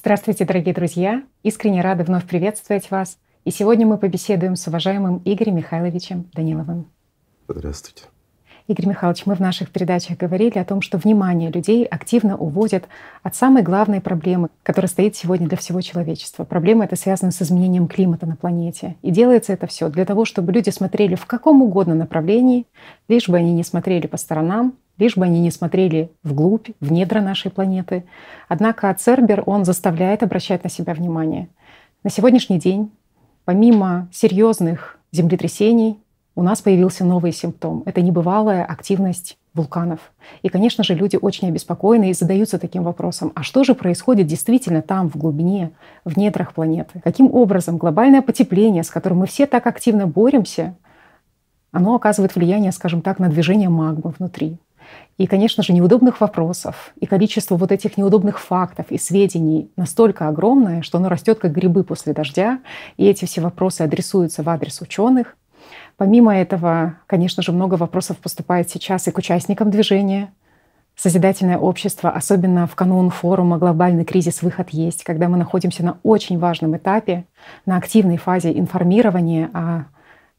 Здравствуйте, 0.00 0.46
дорогие 0.46 0.72
друзья! 0.72 1.24
Искренне 1.42 1.82
рада 1.82 2.04
вновь 2.04 2.26
приветствовать 2.26 2.90
вас. 2.90 3.18
И 3.44 3.50
сегодня 3.50 3.86
мы 3.86 3.98
побеседуем 3.98 4.56
с 4.56 4.66
уважаемым 4.66 5.20
Игорем 5.26 5.56
Михайловичем 5.56 6.26
Даниловым. 6.32 6.90
Здравствуйте. 7.46 8.04
Игорь 8.70 8.86
Михайлович, 8.86 9.26
мы 9.26 9.34
в 9.34 9.40
наших 9.40 9.70
передачах 9.70 10.16
говорили 10.16 10.56
о 10.56 10.64
том, 10.64 10.80
что 10.80 10.96
внимание 10.96 11.50
людей 11.50 11.84
активно 11.84 12.36
уводят 12.36 12.84
от 13.24 13.34
самой 13.34 13.64
главной 13.64 14.00
проблемы, 14.00 14.48
которая 14.62 14.88
стоит 14.88 15.16
сегодня 15.16 15.48
для 15.48 15.56
всего 15.56 15.80
человечества. 15.80 16.44
Проблема 16.44 16.84
эта 16.84 16.94
связана 16.94 17.32
с 17.32 17.42
изменением 17.42 17.88
климата 17.88 18.26
на 18.26 18.36
планете. 18.36 18.94
И 19.02 19.10
делается 19.10 19.52
это 19.52 19.66
все 19.66 19.88
для 19.88 20.04
того, 20.04 20.24
чтобы 20.24 20.52
люди 20.52 20.70
смотрели 20.70 21.16
в 21.16 21.26
каком 21.26 21.62
угодно 21.62 21.96
направлении, 21.96 22.64
лишь 23.08 23.28
бы 23.28 23.38
они 23.38 23.52
не 23.54 23.64
смотрели 23.64 24.06
по 24.06 24.16
сторонам, 24.16 24.74
лишь 24.98 25.16
бы 25.16 25.24
они 25.24 25.40
не 25.40 25.50
смотрели 25.50 26.12
вглубь, 26.22 26.68
в 26.78 26.92
недра 26.92 27.20
нашей 27.20 27.50
планеты. 27.50 28.04
Однако 28.46 28.94
Цербер, 28.96 29.42
он 29.46 29.64
заставляет 29.64 30.22
обращать 30.22 30.62
на 30.62 30.70
себя 30.70 30.94
внимание. 30.94 31.48
На 32.04 32.10
сегодняшний 32.10 32.60
день, 32.60 32.92
помимо 33.44 34.06
серьезных 34.12 35.00
землетрясений, 35.10 35.98
у 36.34 36.42
нас 36.42 36.62
появился 36.62 37.04
новый 37.04 37.32
симптом. 37.32 37.82
Это 37.86 38.02
небывалая 38.02 38.64
активность 38.64 39.36
вулканов. 39.52 40.12
И, 40.42 40.48
конечно 40.48 40.84
же, 40.84 40.94
люди 40.94 41.18
очень 41.20 41.48
обеспокоены 41.48 42.10
и 42.10 42.14
задаются 42.14 42.58
таким 42.58 42.84
вопросом, 42.84 43.32
а 43.34 43.42
что 43.42 43.64
же 43.64 43.74
происходит 43.74 44.26
действительно 44.26 44.80
там, 44.80 45.10
в 45.10 45.16
глубине, 45.16 45.72
в 46.04 46.16
недрах 46.16 46.54
планеты? 46.54 47.00
Каким 47.02 47.34
образом 47.34 47.78
глобальное 47.78 48.22
потепление, 48.22 48.84
с 48.84 48.90
которым 48.90 49.18
мы 49.18 49.26
все 49.26 49.46
так 49.46 49.66
активно 49.66 50.06
боремся, 50.06 50.76
оно 51.72 51.94
оказывает 51.94 52.34
влияние, 52.34 52.72
скажем 52.72 53.02
так, 53.02 53.18
на 53.18 53.28
движение 53.28 53.68
магмы 53.68 54.14
внутри? 54.18 54.58
И, 55.18 55.26
конечно 55.26 55.62
же, 55.62 55.72
неудобных 55.72 56.20
вопросов 56.20 56.92
и 56.98 57.06
количество 57.06 57.56
вот 57.56 57.70
этих 57.72 57.96
неудобных 57.96 58.40
фактов 58.40 58.86
и 58.90 58.98
сведений 58.98 59.70
настолько 59.76 60.28
огромное, 60.28 60.82
что 60.82 60.98
оно 60.98 61.08
растет 61.08 61.38
как 61.38 61.52
грибы 61.52 61.84
после 61.84 62.12
дождя. 62.12 62.60
И 62.96 63.06
эти 63.06 63.26
все 63.26 63.40
вопросы 63.40 63.82
адресуются 63.82 64.42
в 64.42 64.48
адрес 64.48 64.80
ученых, 64.80 65.36
Помимо 66.00 66.34
этого, 66.34 66.94
конечно 67.06 67.42
же, 67.42 67.52
много 67.52 67.74
вопросов 67.74 68.16
поступает 68.16 68.70
сейчас 68.70 69.06
и 69.06 69.10
к 69.10 69.18
участникам 69.18 69.70
движения. 69.70 70.32
Созидательное 70.96 71.58
общество, 71.58 72.08
особенно 72.08 72.66
в 72.66 72.74
канун 72.74 73.10
форума 73.10 73.58
«Глобальный 73.58 74.06
кризис. 74.06 74.40
Выход 74.40 74.70
есть», 74.70 75.04
когда 75.04 75.28
мы 75.28 75.36
находимся 75.36 75.84
на 75.84 75.98
очень 76.02 76.38
важном 76.38 76.74
этапе, 76.74 77.26
на 77.66 77.76
активной 77.76 78.16
фазе 78.16 78.58
информирования 78.58 79.50
о 79.52 79.88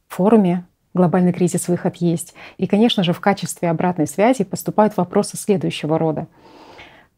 форуме 0.07 0.65
«Глобальный 0.95 1.31
кризис. 1.31 1.67
Выход 1.67 1.97
есть». 1.97 2.33
И, 2.57 2.65
конечно 2.65 3.03
же, 3.03 3.13
в 3.13 3.19
качестве 3.19 3.69
обратной 3.69 4.07
связи 4.07 4.43
поступают 4.43 4.97
вопросы 4.97 5.37
следующего 5.37 5.99
рода. 5.99 6.25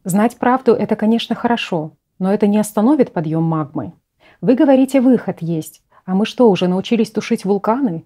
Знать 0.04 0.36
правду— 0.36 0.74
это, 0.74 0.96
конечно, 0.96 1.34
хорошо, 1.34 1.92
но 2.18 2.30
это 2.30 2.46
не 2.46 2.58
остановит 2.58 3.14
подъем 3.14 3.44
магмы. 3.44 3.94
Вы 4.42 4.54
говорите, 4.54 5.00
выход 5.00 5.38
есть. 5.40 5.82
А 6.04 6.14
мы 6.14 6.26
что, 6.26 6.50
уже 6.50 6.68
научились 6.68 7.10
тушить 7.10 7.46
вулканы? 7.46 8.04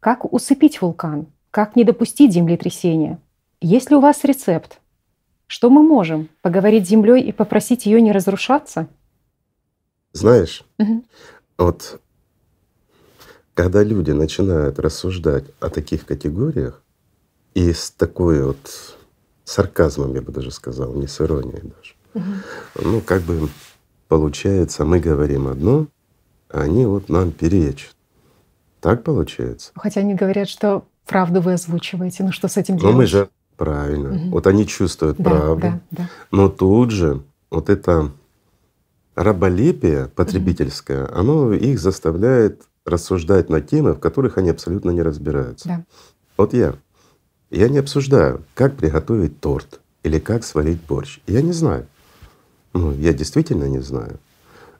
Как 0.00 0.32
усыпить 0.32 0.80
вулкан? 0.80 1.26
Как 1.50 1.76
не 1.76 1.84
допустить 1.84 2.32
землетрясения? 2.32 3.18
Есть 3.60 3.90
ли 3.90 3.96
у 3.96 4.00
вас 4.00 4.24
рецепт? 4.24 4.78
Что 5.46 5.70
мы 5.70 5.82
можем? 5.82 6.28
Поговорить 6.42 6.86
с 6.86 6.90
землей 6.90 7.22
и 7.22 7.32
попросить 7.32 7.86
ее 7.86 8.00
не 8.00 8.12
разрушаться? 8.12 8.88
Знаешь, 10.12 10.64
угу. 10.78 11.04
вот 11.56 12.00
когда 13.54 13.82
люди 13.82 14.10
начинают 14.10 14.78
рассуждать 14.78 15.44
о 15.60 15.70
таких 15.70 16.04
категориях 16.04 16.82
и 17.54 17.72
с 17.72 17.90
такой 17.90 18.42
вот 18.42 18.96
сарказмом, 19.44 20.14
я 20.14 20.22
бы 20.22 20.32
даже 20.32 20.50
сказал, 20.50 20.92
не 20.94 21.06
с 21.06 21.20
иронией 21.20 21.62
даже, 21.62 21.94
угу. 22.14 22.90
ну 22.90 23.00
как 23.00 23.22
бы 23.22 23.48
получается, 24.08 24.84
мы 24.84 25.00
говорим 25.00 25.48
одно, 25.48 25.86
а 26.50 26.62
они 26.62 26.86
вот 26.86 27.08
нам 27.08 27.32
перечат. 27.32 27.95
Так 28.80 29.02
получается? 29.02 29.72
Хотя 29.74 30.00
они 30.00 30.14
говорят, 30.14 30.48
что 30.48 30.84
правду 31.06 31.40
вы 31.40 31.54
озвучиваете. 31.54 32.24
Ну 32.24 32.32
что 32.32 32.48
с 32.48 32.56
этим 32.56 32.76
делать? 32.76 32.92
Но 32.92 32.98
мы 32.98 33.06
же 33.06 33.28
правильно. 33.56 34.10
Угу. 34.10 34.30
Вот 34.30 34.46
они 34.46 34.66
чувствуют 34.66 35.16
да, 35.18 35.30
правду. 35.30 35.60
Да, 35.60 35.80
да. 35.90 36.10
Но 36.30 36.48
тут 36.48 36.90
же 36.90 37.22
вот 37.50 37.70
это 37.70 38.10
раболепие 39.14 40.08
потребительское, 40.14 41.04
угу. 41.04 41.14
оно 41.14 41.52
их 41.52 41.78
заставляет 41.80 42.62
рассуждать 42.84 43.48
на 43.48 43.60
темы, 43.60 43.94
в 43.94 43.98
которых 43.98 44.38
они 44.38 44.50
абсолютно 44.50 44.90
не 44.90 45.02
разбираются. 45.02 45.68
Да. 45.68 45.84
Вот 46.36 46.54
я. 46.54 46.74
Я 47.50 47.68
не 47.68 47.78
обсуждаю, 47.78 48.44
как 48.54 48.76
приготовить 48.76 49.40
торт 49.40 49.80
или 50.02 50.18
как 50.18 50.44
сварить 50.44 50.80
борщ. 50.88 51.20
Я 51.26 51.42
не 51.42 51.52
знаю. 51.52 51.86
Ну, 52.72 52.92
я 52.92 53.12
действительно 53.12 53.64
не 53.64 53.80
знаю. 53.80 54.18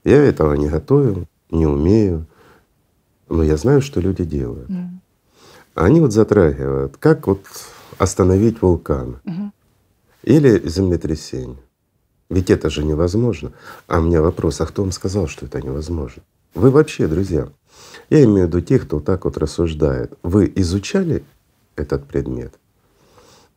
Я 0.04 0.22
этого 0.22 0.54
не 0.54 0.68
готовил, 0.68 1.26
не 1.50 1.66
умею. 1.66 2.26
Но 3.28 3.42
я 3.42 3.56
знаю, 3.56 3.80
что 3.82 4.00
люди 4.00 4.24
делают. 4.24 4.70
Mm. 4.70 4.98
Они 5.74 6.00
вот 6.00 6.12
затрагивают, 6.12 6.96
как 6.96 7.26
вот 7.26 7.40
остановить 7.98 8.62
вулкан 8.62 9.20
mm-hmm. 9.24 9.50
или 10.22 10.68
землетрясение. 10.68 11.58
Ведь 12.30 12.50
это 12.50 12.70
же 12.70 12.82
невозможно. 12.82 13.52
А 13.86 14.00
у 14.00 14.02
меня 14.02 14.22
вопрос, 14.22 14.60
а 14.60 14.66
кто 14.66 14.82
вам 14.82 14.92
сказал, 14.92 15.28
что 15.28 15.46
это 15.46 15.60
невозможно? 15.60 16.22
Вы 16.54 16.70
вообще, 16.70 17.06
друзья, 17.06 17.48
я 18.10 18.24
имею 18.24 18.46
в 18.46 18.48
виду 18.48 18.60
тех, 18.62 18.86
кто 18.86 19.00
так 19.00 19.24
вот 19.26 19.36
рассуждает, 19.36 20.14
вы 20.22 20.50
изучали 20.56 21.24
этот 21.76 22.06
предмет? 22.06 22.54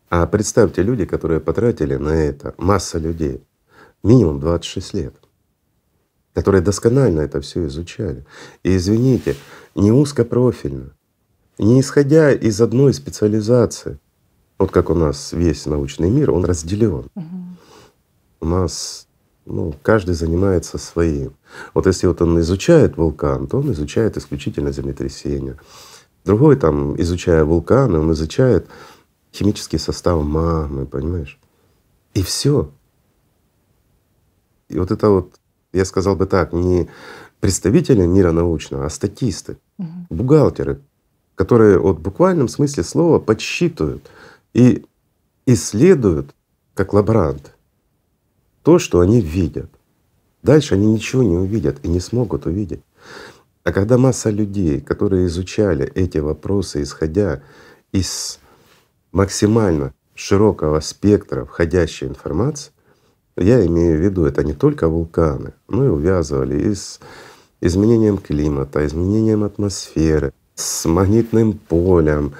А 0.09 0.25
представьте, 0.27 0.83
люди, 0.83 1.05
которые 1.05 1.39
потратили 1.39 1.95
на 1.95 2.09
это, 2.09 2.53
масса 2.57 2.97
людей, 2.97 3.43
минимум 4.03 4.39
26 4.39 4.93
лет 4.93 5.15
которые 6.33 6.61
досконально 6.61 7.21
это 7.21 7.41
все 7.41 7.65
изучали. 7.67 8.25
И 8.63 8.75
извините, 8.75 9.35
не 9.75 9.91
узкопрофильно, 9.91 10.91
не 11.57 11.79
исходя 11.81 12.31
из 12.31 12.61
одной 12.61 12.93
специализации. 12.93 13.99
Вот 14.57 14.71
как 14.71 14.89
у 14.89 14.93
нас 14.93 15.31
весь 15.33 15.65
научный 15.65 16.09
мир, 16.09 16.31
он 16.31 16.45
разделен. 16.45 17.09
Угу. 17.15 17.25
У 18.41 18.45
нас 18.45 19.07
ну, 19.45 19.73
каждый 19.81 20.15
занимается 20.15 20.77
своим. 20.77 21.33
Вот 21.73 21.87
если 21.87 22.07
вот 22.07 22.21
он 22.21 22.39
изучает 22.39 22.97
вулкан, 22.97 23.47
то 23.47 23.57
он 23.57 23.71
изучает 23.71 24.17
исключительно 24.17 24.71
землетрясения. 24.71 25.57
Другой 26.25 26.55
там, 26.55 26.99
изучая 27.01 27.43
вулканы, 27.43 27.99
он 27.99 28.11
изучает 28.11 28.67
химический 29.33 29.79
состав 29.79 30.23
магмы, 30.23 30.85
понимаешь? 30.85 31.39
И 32.13 32.21
все. 32.21 32.69
И 34.67 34.77
вот 34.77 34.91
это 34.91 35.09
вот 35.09 35.39
я 35.73 35.85
сказал 35.85 36.15
бы 36.15 36.25
так, 36.25 36.53
не 36.53 36.89
представители 37.39 38.05
мира 38.05 38.31
научного, 38.31 38.85
а 38.85 38.89
статисты, 38.89 39.57
угу. 39.77 39.87
бухгалтеры, 40.09 40.81
которые 41.35 41.79
вот 41.79 41.97
в 41.97 42.01
буквальном 42.01 42.47
смысле 42.47 42.83
слова 42.83 43.19
подсчитывают 43.19 44.09
и 44.53 44.85
исследуют 45.45 46.35
как 46.73 46.93
лаборанты 46.93 47.51
то, 48.63 48.77
что 48.77 48.99
они 48.99 49.21
видят. 49.21 49.69
Дальше 50.43 50.75
они 50.75 50.87
ничего 50.87 51.23
не 51.23 51.37
увидят 51.37 51.77
и 51.83 51.87
не 51.87 51.99
смогут 51.99 52.45
увидеть. 52.45 52.81
А 53.63 53.71
когда 53.71 53.97
масса 53.97 54.29
людей, 54.29 54.79
которые 54.79 55.25
изучали 55.25 55.91
эти 55.95 56.17
вопросы, 56.17 56.81
исходя 56.83 57.41
из 57.91 58.39
максимально 59.11 59.93
широкого 60.15 60.79
спектра 60.79 61.45
входящей 61.45 62.07
информации, 62.07 62.71
я 63.41 63.65
имею 63.65 63.97
в 63.97 64.01
виду, 64.01 64.25
это 64.25 64.43
не 64.43 64.53
только 64.53 64.87
вулканы, 64.87 65.53
но 65.67 65.85
и 65.85 65.87
увязывали 65.87 66.59
и 66.59 66.75
с 66.75 66.99
изменением 67.61 68.17
климата, 68.17 68.85
изменением 68.85 69.43
атмосферы, 69.43 70.33
с 70.55 70.85
магнитным 70.85 71.53
полем, 71.53 72.33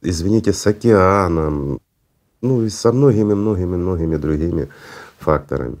извините, 0.00 0.52
с 0.52 0.66
океаном, 0.66 1.80
ну 2.40 2.62
и 2.62 2.68
со 2.68 2.92
многими-многими-многими 2.92 4.16
другими 4.16 4.68
факторами. 5.18 5.78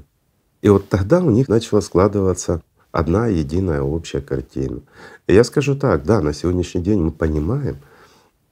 И 0.60 0.68
вот 0.68 0.88
тогда 0.88 1.20
у 1.20 1.30
них 1.30 1.48
начала 1.48 1.80
складываться 1.80 2.62
одна 2.92 3.26
единая 3.26 3.82
общая 3.82 4.20
картина. 4.20 4.80
И 5.26 5.34
я 5.34 5.44
скажу 5.44 5.74
так, 5.74 6.04
да, 6.04 6.20
на 6.20 6.32
сегодняшний 6.32 6.82
день 6.82 7.00
мы 7.00 7.10
понимаем, 7.10 7.78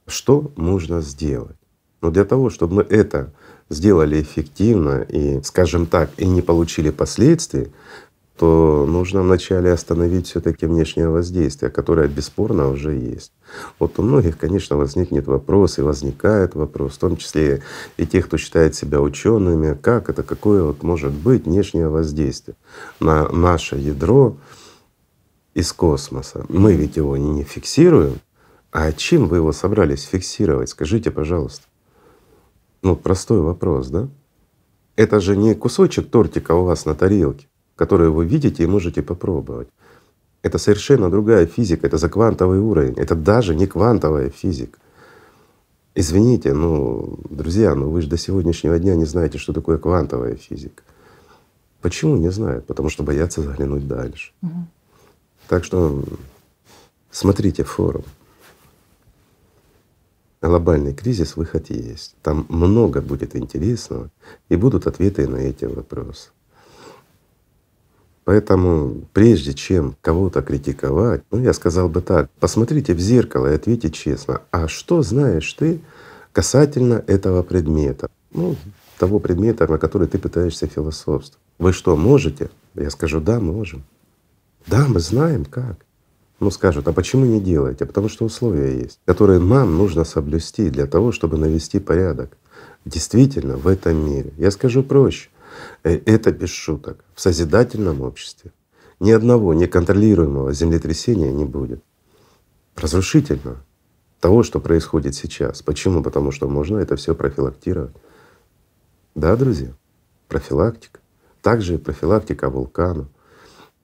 что 0.07 0.51
нужно 0.57 1.01
сделать. 1.01 1.55
Но 2.01 2.09
для 2.11 2.25
того, 2.25 2.49
чтобы 2.49 2.75
мы 2.75 2.81
это 2.83 3.31
сделали 3.71 4.21
эффективно 4.21 5.05
и, 5.07 5.41
скажем 5.43 5.85
так, 5.85 6.11
и 6.17 6.25
не 6.25 6.41
получили 6.41 6.89
последствий, 6.89 7.71
то 8.37 8.87
нужно 8.87 9.21
вначале 9.21 9.71
остановить 9.71 10.27
все 10.27 10.41
таки 10.41 10.65
внешнее 10.65 11.09
воздействие, 11.09 11.69
которое 11.69 12.07
бесспорно 12.07 12.69
уже 12.69 12.95
есть. 12.95 13.31
Вот 13.77 13.99
у 13.99 14.01
многих, 14.01 14.37
конечно, 14.37 14.77
возникнет 14.77 15.27
вопрос 15.27 15.77
и 15.77 15.83
возникает 15.83 16.55
вопрос, 16.55 16.93
в 16.93 16.99
том 16.99 17.17
числе 17.17 17.61
и 17.97 18.05
тех, 18.07 18.25
кто 18.25 18.37
считает 18.37 18.73
себя 18.73 18.99
учеными, 18.99 19.77
как 19.79 20.09
это, 20.09 20.23
какое 20.23 20.63
вот 20.63 20.81
может 20.81 21.11
быть 21.11 21.45
внешнее 21.45 21.87
воздействие 21.87 22.55
на 22.99 23.29
наше 23.29 23.75
ядро 23.75 24.37
из 25.53 25.71
космоса. 25.71 26.43
Мы 26.49 26.73
ведь 26.73 26.97
его 26.97 27.17
не 27.17 27.43
фиксируем, 27.43 28.21
а 28.71 28.91
чем 28.91 29.27
вы 29.27 29.37
его 29.37 29.51
собрались 29.51 30.03
фиксировать? 30.03 30.69
Скажите, 30.69 31.11
пожалуйста. 31.11 31.67
Ну, 32.81 32.95
простой 32.95 33.41
вопрос, 33.41 33.89
да? 33.89 34.07
Это 34.95 35.19
же 35.19 35.37
не 35.37 35.55
кусочек 35.55 36.09
тортика 36.09 36.53
у 36.53 36.63
вас 36.63 36.85
на 36.85 36.95
тарелке, 36.95 37.47
которые 37.75 38.09
вы 38.09 38.25
видите 38.25 38.63
и 38.63 38.67
можете 38.67 39.01
попробовать. 39.01 39.67
Это 40.41 40.57
совершенно 40.57 41.09
другая 41.09 41.45
физика, 41.45 41.87
это 41.87 41.97
за 41.97 42.09
квантовый 42.09 42.59
уровень, 42.59 42.93
это 42.97 43.15
даже 43.15 43.55
не 43.55 43.67
квантовая 43.67 44.29
физика. 44.29 44.79
Извините, 45.93 46.53
ну, 46.53 47.19
друзья, 47.29 47.75
ну 47.75 47.89
вы 47.89 48.01
же 48.01 48.07
до 48.07 48.17
сегодняшнего 48.17 48.79
дня 48.79 48.95
не 48.95 49.05
знаете, 49.05 49.37
что 49.37 49.53
такое 49.53 49.77
квантовая 49.77 50.35
физика. 50.35 50.83
Почему 51.81 52.15
не 52.17 52.31
знают? 52.31 52.65
Потому 52.65 52.89
что 52.89 53.03
боятся 53.03 53.41
заглянуть 53.41 53.87
дальше. 53.87 54.31
Угу. 54.41 54.67
Так 55.47 55.63
что 55.65 56.03
смотрите 57.11 57.63
форум. 57.63 58.03
Глобальный 60.41 60.93
кризис, 60.93 61.35
выход 61.35 61.69
есть. 61.69 62.15
Там 62.23 62.47
много 62.49 63.01
будет 63.01 63.35
интересного 63.35 64.09
и 64.49 64.55
будут 64.55 64.87
ответы 64.87 65.27
на 65.27 65.37
эти 65.37 65.65
вопросы. 65.65 66.29
Поэтому 68.23 69.05
прежде 69.13 69.53
чем 69.53 69.95
кого-то 70.01 70.41
критиковать, 70.41 71.23
ну 71.31 71.39
я 71.41 71.53
сказал 71.53 71.89
бы 71.89 72.01
так, 72.01 72.29
посмотрите 72.39 72.93
в 72.93 72.99
зеркало 72.99 73.51
и 73.51 73.55
ответьте 73.55 73.89
честно, 73.89 74.41
а 74.51 74.67
что 74.67 75.01
знаешь 75.03 75.51
ты 75.53 75.79
касательно 76.31 77.03
этого 77.07 77.43
предмета? 77.43 78.09
Ну, 78.31 78.55
того 78.97 79.19
предмета, 79.19 79.67
на 79.67 79.77
который 79.77 80.07
ты 80.07 80.17
пытаешься 80.17 80.67
философствовать. 80.67 81.37
Вы 81.59 81.73
что, 81.73 81.95
можете? 81.95 82.49
Я 82.75 82.89
скажу, 82.89 83.19
да, 83.19 83.39
можем. 83.39 83.83
Да, 84.67 84.87
мы 84.87 84.99
знаем 84.99 85.45
как. 85.45 85.85
Ну 86.41 86.49
скажут, 86.49 86.87
а 86.87 86.91
почему 86.91 87.25
не 87.25 87.39
делаете? 87.39 87.85
Потому 87.85 88.09
что 88.09 88.25
условия 88.25 88.79
есть, 88.79 88.99
которые 89.05 89.39
нам 89.39 89.77
нужно 89.77 90.03
соблюсти 90.03 90.71
для 90.71 90.87
того, 90.87 91.11
чтобы 91.11 91.37
навести 91.37 91.79
порядок. 91.79 92.35
Действительно, 92.83 93.57
в 93.57 93.67
этом 93.67 94.03
мире. 94.03 94.33
Я 94.37 94.49
скажу 94.49 94.81
проще. 94.81 95.29
Э, 95.83 95.99
это 96.07 96.31
без 96.31 96.49
шуток. 96.49 97.05
В 97.13 97.21
созидательном 97.21 98.01
обществе 98.01 98.51
ни 98.99 99.11
одного 99.11 99.53
неконтролируемого 99.53 100.51
землетрясения 100.51 101.31
не 101.31 101.45
будет. 101.45 101.83
Разрушительно 102.75 103.57
того, 104.19 104.41
что 104.41 104.59
происходит 104.59 105.13
сейчас. 105.13 105.61
Почему? 105.61 106.01
Потому 106.01 106.31
что 106.31 106.49
можно 106.49 106.79
это 106.79 106.95
все 106.95 107.13
профилактировать. 107.13 107.95
Да, 109.13 109.35
друзья, 109.35 109.75
профилактика. 110.27 111.01
Также 111.43 111.75
и 111.75 111.77
профилактика 111.77 112.49
вулкана. 112.49 113.07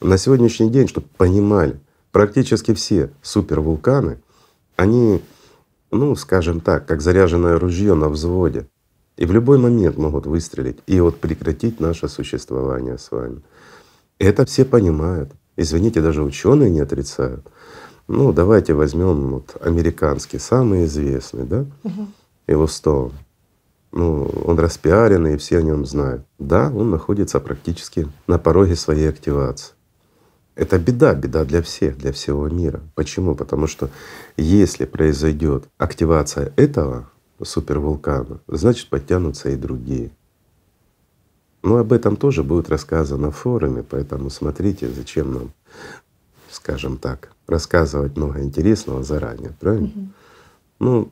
На 0.01 0.17
сегодняшний 0.17 0.71
день, 0.71 0.87
чтобы 0.87 1.05
понимали, 1.17 1.79
практически 2.17 2.73
все 2.73 3.11
супервулканы, 3.21 4.17
они, 4.75 5.21
ну, 5.91 6.15
скажем 6.15 6.61
так, 6.61 6.87
как 6.87 6.99
заряженное 6.99 7.59
ружье 7.59 7.93
на 7.93 8.09
взводе 8.09 8.67
и 9.17 9.27
в 9.27 9.31
любой 9.31 9.59
момент 9.59 9.97
могут 9.97 10.25
выстрелить 10.25 10.79
и 10.87 10.99
вот 10.99 11.19
прекратить 11.19 11.79
наше 11.79 12.07
существование 12.07 12.97
с 12.97 13.11
вами. 13.11 13.43
Это 14.17 14.47
все 14.47 14.65
понимают. 14.65 15.29
Извините, 15.57 16.01
даже 16.01 16.23
ученые 16.23 16.71
не 16.71 16.79
отрицают. 16.79 17.45
Ну, 18.07 18.33
давайте 18.33 18.73
возьмем 18.73 19.33
вот 19.33 19.55
американский, 19.61 20.39
самый 20.39 20.85
известный, 20.85 21.45
да, 21.45 21.67
угу. 21.83 22.07
Ну, 23.91 24.27
он 24.43 24.57
распиаренный, 24.57 25.35
и 25.35 25.37
все 25.37 25.59
о 25.59 25.61
нем 25.61 25.85
знают. 25.85 26.23
Да, 26.39 26.71
он 26.75 26.89
находится 26.89 27.39
практически 27.39 28.07
на 28.25 28.39
пороге 28.39 28.75
своей 28.75 29.07
активации. 29.07 29.76
Это 30.57 30.79
беда, 30.79 31.13
беда 31.13 31.45
для 31.45 31.61
всех, 31.61 31.99
для 31.99 32.11
всего 32.11 32.49
мира. 32.49 32.81
Почему? 32.95 33.35
Потому 33.35 33.67
что 33.67 33.91
если 34.37 34.85
произойдет 34.85 35.65
активация 35.77 36.51
этого 36.55 37.11
супервулкана, 37.43 38.39
значит 38.47 38.89
подтянутся 38.89 39.49
и 39.49 39.55
другие. 39.55 40.09
Но 41.61 41.77
об 41.77 41.93
этом 41.93 42.15
тоже 42.15 42.43
будет 42.43 42.69
рассказано 42.69 43.29
в 43.29 43.37
форуме, 43.37 43.83
поэтому 43.83 44.31
смотрите, 44.31 44.89
зачем 44.89 45.31
нам, 45.31 45.51
скажем 46.49 46.97
так, 46.97 47.29
рассказывать 47.45 48.17
много 48.17 48.41
интересного 48.41 49.03
заранее, 49.03 49.53
правильно? 49.59 49.89
Угу. 49.89 50.07
Ну, 50.79 51.11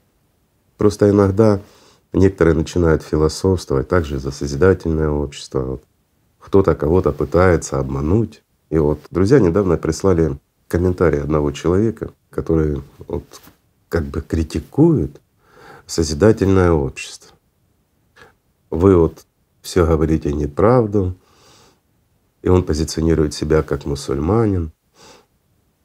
просто 0.78 1.12
иногда 1.12 1.62
некоторые 2.14 2.56
начинают 2.56 3.04
философствовать 3.04 3.88
также 3.90 4.18
за 4.18 4.32
созидательное 4.32 5.10
общество. 5.10 5.62
Вот 5.62 5.84
кто-то 6.40 6.74
кого-то 6.74 7.12
пытается 7.12 7.78
обмануть. 7.78 8.42
И 8.70 8.78
вот 8.78 9.00
друзья 9.12 9.40
недавно 9.40 9.78
прислали 9.78 10.38
комментарий 10.68 11.22
одного 11.22 11.52
человека, 11.52 12.12
который 12.30 12.82
вот 13.08 13.24
как 13.90 14.04
бы 14.06 14.22
критикует 14.22 15.22
созидательное 15.86 16.72
общество. 16.72 17.32
Вы 18.70 18.98
вот 18.98 19.26
все 19.62 19.86
говорите 19.86 20.34
неправду, 20.34 21.16
и 22.42 22.50
он 22.50 22.64
позиционирует 22.64 23.34
себя 23.34 23.62
как 23.62 23.86
мусульманин, 23.86 24.72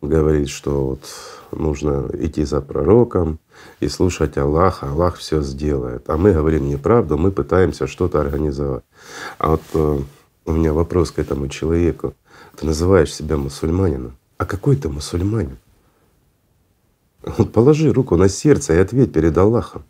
говорит, 0.03 0.49
что 0.49 0.87
вот 0.87 1.05
нужно 1.53 2.09
идти 2.15 2.45
за 2.45 2.61
пророком 2.61 3.39
и 3.81 3.89
слушать 3.89 4.39
Аллаха, 4.39 4.91
Аллах 4.91 5.17
все 5.17 5.43
сделает. 5.43 6.09
А 6.09 6.17
мы 6.17 6.33
говорим 6.33 6.69
неправду, 6.69 7.19
мы 7.19 7.31
пытаемся 7.31 7.87
что-то 7.87 8.21
организовать. 8.21 8.85
А 9.39 9.51
вот 9.51 9.63
э, 9.75 9.99
у 10.47 10.53
меня 10.53 10.73
вопрос 10.73 11.11
к 11.11 11.19
этому 11.19 11.49
человеку. 11.49 12.15
Ты 12.57 12.67
называешь 12.67 13.15
себя 13.15 13.37
мусульманином. 13.37 14.17
А 14.39 14.47
какой 14.47 14.77
ты 14.77 14.89
мусульманин? 14.89 15.59
Вот 17.23 17.53
положи 17.53 17.93
руку 17.93 18.17
на 18.17 18.29
сердце 18.29 18.75
и 18.75 18.79
ответь 18.79 19.13
перед 19.13 19.37
Аллахом. 19.37 19.85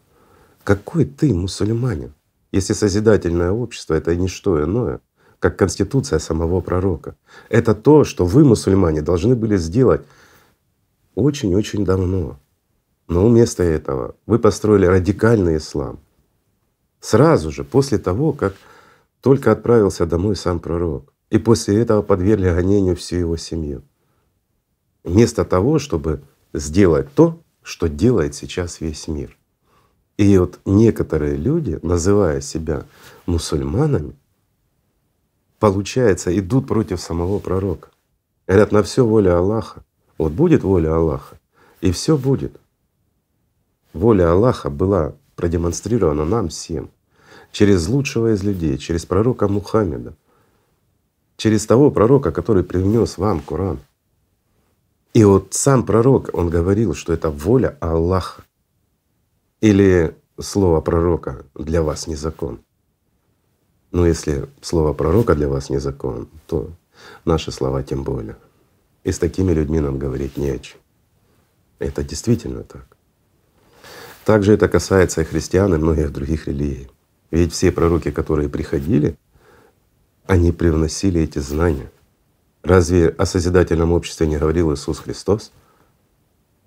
Какой 0.65 1.05
ты 1.05 1.33
мусульманин, 1.33 2.13
если 2.53 2.73
созидательное 2.73 3.53
общество— 3.53 3.95
это 3.97 4.15
не 4.17 4.29
что 4.29 4.63
иное, 4.63 5.01
как 5.39 5.57
конституция 5.57 6.19
самого 6.19 6.61
пророка. 6.61 7.17
Это 7.49 7.75
то, 7.75 8.05
что 8.05 8.27
вы, 8.27 8.45
мусульмане, 8.45 9.03
должны 9.03 9.35
были 9.35 9.57
сделать 9.57 10.03
очень-очень 11.15 11.85
давно. 11.85 12.39
Но 13.09 13.27
вместо 13.27 13.63
этого 13.63 14.15
вы 14.27 14.39
построили 14.39 14.87
радикальный 14.87 15.57
ислам. 15.57 15.99
Сразу 17.01 17.51
же, 17.51 17.65
после 17.65 17.99
того, 17.99 18.33
как 18.33 18.55
только 19.21 19.51
отправился 19.53 20.07
домой 20.07 20.37
сам 20.37 20.61
пророк. 20.61 21.13
И 21.31 21.39
после 21.39 21.81
этого 21.81 22.03
подвергли 22.03 22.51
гонению 22.51 22.97
всю 22.97 23.17
его 23.17 23.37
семью. 23.37 23.83
Вместо 25.05 25.45
того, 25.45 25.79
чтобы 25.79 26.23
сделать 26.53 27.13
то, 27.15 27.41
что 27.63 27.89
делает 27.89 28.35
сейчас 28.35 28.81
весь 28.81 29.09
мир. 29.09 29.37
И 30.17 30.37
вот 30.37 30.61
некоторые 30.67 31.37
люди, 31.37 31.79
называя 31.83 32.41
себя 32.41 32.85
мусульманами, 33.27 34.15
получается, 35.59 36.37
идут 36.39 36.67
против 36.67 37.01
самого 37.01 37.39
пророка. 37.39 37.91
Говорят, 38.47 38.73
на 38.73 38.83
все 38.83 39.07
воля 39.07 39.39
Аллаха. 39.39 39.85
Вот 40.19 40.33
будет 40.33 40.65
воля 40.65 40.97
Аллаха, 40.97 41.39
и 41.81 41.93
все 41.93 42.19
будет. 42.19 42.61
Воля 43.93 44.33
Аллаха 44.33 44.69
была 44.69 45.15
продемонстрирована 45.37 46.25
нам 46.25 46.49
всем 46.49 46.91
через 47.53 47.89
лучшего 47.89 48.35
из 48.35 48.43
людей, 48.43 48.77
через 48.77 49.07
пророка 49.07 49.49
Мухаммеда, 49.49 50.15
через 51.41 51.65
того 51.67 51.91
пророка, 51.91 52.33
который 52.33 52.63
привнес 52.63 53.17
вам 53.17 53.41
Коран. 53.41 53.79
И 55.15 55.25
вот 55.25 55.55
сам 55.55 55.87
пророк, 55.87 56.29
он 56.35 56.51
говорил, 56.51 56.95
что 56.95 57.15
это 57.15 57.31
воля 57.31 57.79
Аллаха. 57.81 58.43
Или 59.63 60.15
слово 60.39 60.83
пророка 60.83 61.47
для 61.55 61.83
вас 61.83 62.07
не 62.07 62.15
закон? 62.15 62.61
Но 63.91 64.07
если 64.07 64.51
слово 64.61 64.93
пророка 64.93 65.35
для 65.35 65.49
вас 65.49 65.71
не 65.71 65.79
закон, 65.79 66.29
то 66.47 66.71
наши 67.25 67.51
слова 67.51 67.83
тем 67.83 68.03
более. 68.03 68.37
И 69.03 69.11
с 69.11 69.19
такими 69.19 69.53
людьми 69.53 69.81
нам 69.81 69.99
говорить 69.99 70.37
не 70.37 70.51
о 70.51 70.59
чем. 70.59 70.79
Это 71.79 72.05
действительно 72.05 72.65
так. 72.65 72.99
Также 74.27 74.53
это 74.53 74.69
касается 74.69 75.23
и 75.23 75.25
христиан, 75.25 75.75
и 75.75 75.79
многих 75.79 76.13
других 76.13 76.49
религий. 76.49 76.91
Ведь 77.31 77.55
все 77.55 77.73
пророки, 77.73 78.11
которые 78.11 78.51
приходили, 78.51 79.17
они 80.27 80.53
привносили 80.53 81.21
эти 81.21 81.39
знания. 81.39 81.91
Разве 82.63 83.09
о 83.09 83.27
созидательном 83.27 83.93
обществе 83.93 84.27
не 84.27 84.37
говорил 84.37 84.73
Иисус 84.73 84.99
Христос? 84.99 85.53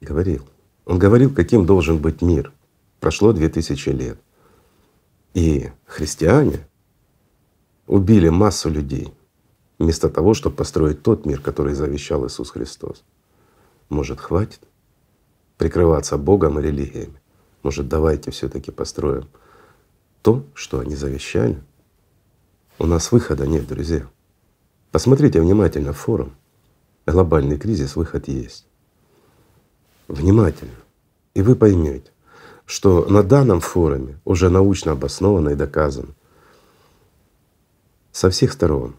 Говорил. 0.02 0.48
Он 0.86 1.00
говорил, 1.00 1.34
каким 1.34 1.66
должен 1.66 1.98
быть 2.00 2.22
мир— 2.22 2.52
Прошло 3.04 3.34
две 3.34 3.50
тысячи 3.50 3.90
лет. 3.90 4.18
И 5.34 5.70
христиане 5.86 6.66
убили 7.86 8.30
массу 8.30 8.70
людей 8.70 9.14
вместо 9.78 10.08
того, 10.08 10.34
чтобы 10.34 10.56
построить 10.56 11.04
тот 11.04 11.26
мир, 11.26 11.42
который 11.42 11.74
завещал 11.74 12.26
Иисус 12.26 12.52
Христос. 12.52 13.04
Может, 13.90 14.22
хватит 14.22 14.62
прикрываться 15.58 16.18
Богом 16.18 16.60
и 16.60 16.62
религиями? 16.62 17.22
Может, 17.62 17.90
давайте 17.90 18.32
все 18.32 18.48
таки 18.48 18.72
построим 18.72 19.28
то, 20.22 20.46
что 20.54 20.80
они 20.80 20.96
завещали? 20.96 21.62
У 22.80 22.86
нас 22.86 23.12
выхода 23.12 23.46
нет, 23.46 23.68
друзья. 23.68 24.08
Посмотрите 24.92 25.40
внимательно 25.40 25.94
форум. 25.94 26.36
Глобальный 27.06 27.58
кризис, 27.58 27.96
выход 27.96 28.28
есть. 28.28 28.66
Внимательно. 30.08 30.74
И 31.34 31.42
вы 31.42 31.56
поймете, 31.56 32.12
что 32.66 33.06
на 33.06 33.24
данном 33.24 33.60
форуме 33.60 34.20
уже 34.26 34.50
научно 34.50 34.94
обосновано 34.94 35.50
и 35.50 35.56
доказано 35.56 36.14
со 38.12 38.30
всех 38.30 38.54
сторон 38.54 38.96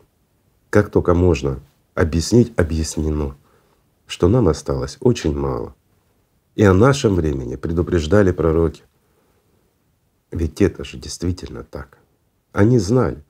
как 0.75 0.91
только 0.91 1.15
можно 1.15 1.61
объяснить, 1.95 2.53
объяснено, 2.59 3.37
что 4.09 4.27
нам 4.27 4.49
осталось 4.49 4.97
очень 4.99 5.33
мало. 5.33 5.77
И 6.57 6.65
о 6.65 6.75
нашем 6.75 7.15
времени 7.15 7.55
предупреждали 7.55 8.33
пророки. 8.33 8.83
Ведь 10.33 10.61
это 10.61 10.83
же 10.83 10.99
действительно 10.99 11.63
так. 11.63 11.99
Они 12.51 12.81
знали 12.81 13.23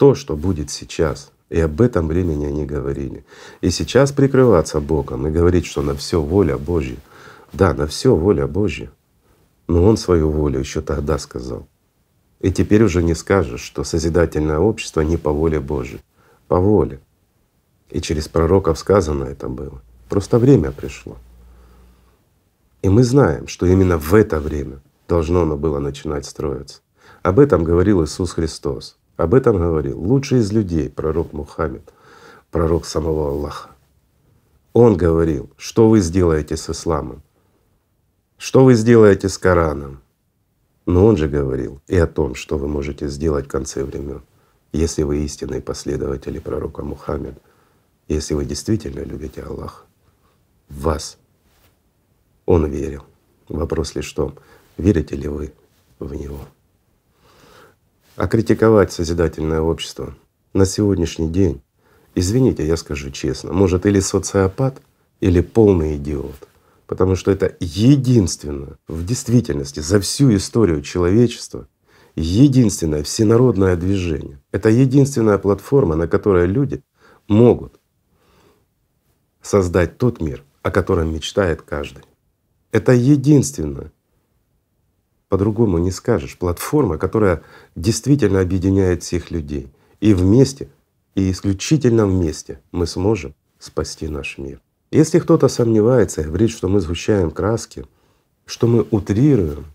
то, 0.00 0.14
что 0.14 0.34
будет 0.34 0.70
сейчас, 0.70 1.30
и 1.50 1.60
об 1.60 1.78
этом 1.82 2.08
времени 2.08 2.46
они 2.46 2.64
говорили. 2.64 3.22
И 3.60 3.68
сейчас 3.68 4.12
прикрываться 4.12 4.80
Богом 4.80 5.26
и 5.26 5.30
говорить, 5.30 5.66
что 5.66 5.82
на 5.82 5.94
все 5.94 6.22
воля 6.22 6.56
Божья. 6.56 6.96
Да, 7.52 7.74
на 7.74 7.86
все 7.86 8.16
воля 8.16 8.46
Божья. 8.46 8.90
Но 9.68 9.84
Он 9.84 9.98
свою 9.98 10.30
волю 10.30 10.60
еще 10.60 10.80
тогда 10.80 11.18
сказал. 11.18 11.68
И 12.40 12.50
теперь 12.50 12.82
уже 12.82 13.02
не 13.02 13.14
скажешь, 13.14 13.60
что 13.60 13.84
созидательное 13.84 14.58
общество 14.58 15.02
не 15.02 15.18
по 15.18 15.32
воле 15.32 15.60
Божьей, 15.60 16.00
по 16.48 16.58
воле. 16.58 17.00
И 17.90 18.00
через 18.00 18.26
пророков 18.26 18.78
сказано 18.78 19.24
это 19.24 19.50
было. 19.50 19.82
Просто 20.08 20.38
время 20.38 20.72
пришло. 20.72 21.18
И 22.80 22.88
мы 22.88 23.04
знаем, 23.04 23.48
что 23.48 23.66
именно 23.66 23.98
в 23.98 24.14
это 24.14 24.40
время 24.40 24.80
должно 25.06 25.42
оно 25.42 25.58
было 25.58 25.78
начинать 25.78 26.24
строиться. 26.24 26.80
Об 27.22 27.38
этом 27.38 27.64
говорил 27.64 28.02
Иисус 28.02 28.32
Христос. 28.32 28.96
Об 29.20 29.34
этом 29.34 29.58
говорил 29.58 30.00
лучший 30.00 30.38
из 30.38 30.50
людей, 30.50 30.88
пророк 30.88 31.34
Мухаммед, 31.34 31.92
пророк 32.50 32.86
самого 32.86 33.28
Аллаха. 33.28 33.68
Он 34.72 34.96
говорил, 34.96 35.50
что 35.58 35.90
вы 35.90 36.00
сделаете 36.00 36.56
с 36.56 36.70
исламом, 36.70 37.20
что 38.38 38.64
вы 38.64 38.72
сделаете 38.72 39.28
с 39.28 39.36
Кораном. 39.36 40.00
Но 40.86 41.04
он 41.04 41.18
же 41.18 41.28
говорил 41.28 41.82
и 41.86 41.98
о 41.98 42.06
том, 42.06 42.34
что 42.34 42.56
вы 42.56 42.66
можете 42.66 43.08
сделать 43.08 43.44
в 43.44 43.50
конце 43.50 43.84
времен, 43.84 44.22
если 44.72 45.02
вы 45.02 45.18
истинные 45.18 45.60
последователи 45.60 46.38
пророка 46.38 46.82
Мухаммеда, 46.82 47.42
если 48.08 48.32
вы 48.32 48.46
действительно 48.46 49.00
любите 49.00 49.42
Аллаха. 49.42 49.84
В 50.70 50.80
вас 50.80 51.18
он 52.46 52.64
верил. 52.64 53.04
Вопрос 53.50 53.94
лишь 53.94 54.12
в 54.12 54.14
том, 54.14 54.34
верите 54.78 55.14
ли 55.14 55.28
вы 55.28 55.52
в 55.98 56.14
Него. 56.14 56.40
А 58.16 58.26
критиковать 58.26 58.92
созидательное 58.92 59.60
общество 59.60 60.14
на 60.52 60.66
сегодняшний 60.66 61.28
день, 61.28 61.62
извините, 62.14 62.66
я 62.66 62.76
скажу 62.76 63.10
честно, 63.10 63.52
может 63.52 63.86
или 63.86 64.00
социопат, 64.00 64.82
или 65.20 65.40
полный 65.40 65.96
идиот. 65.96 66.48
Потому 66.86 67.14
что 67.14 67.30
это 67.30 67.56
единственное 67.60 68.76
в 68.88 69.06
действительности 69.06 69.80
за 69.80 70.00
всю 70.00 70.34
историю 70.34 70.82
человечества 70.82 71.68
единственное 72.16 73.02
всенародное 73.02 73.76
движение. 73.76 74.40
Это 74.50 74.68
единственная 74.68 75.38
платформа, 75.38 75.94
на 75.94 76.08
которой 76.08 76.46
люди 76.46 76.82
могут 77.28 77.80
создать 79.40 79.98
тот 79.98 80.20
мир, 80.20 80.42
о 80.62 80.70
котором 80.70 81.14
мечтает 81.14 81.62
каждый. 81.62 82.04
Это 82.72 82.92
единственное, 82.92 83.92
по-другому 85.30 85.78
не 85.78 85.92
скажешь, 85.92 86.36
платформа, 86.36 86.98
которая 86.98 87.42
действительно 87.76 88.40
объединяет 88.40 89.04
всех 89.04 89.30
людей. 89.30 89.68
И 90.00 90.12
вместе, 90.12 90.68
и 91.14 91.30
исключительно 91.30 92.04
вместе 92.04 92.60
мы 92.72 92.86
сможем 92.86 93.34
спасти 93.58 94.08
наш 94.08 94.38
мир. 94.38 94.60
Если 94.90 95.20
кто-то 95.20 95.46
сомневается 95.46 96.20
и 96.20 96.24
говорит, 96.24 96.50
что 96.50 96.68
мы 96.68 96.80
сгущаем 96.80 97.30
краски, 97.30 97.86
что 98.44 98.66
мы 98.66 98.84
утрируем, 98.90 99.66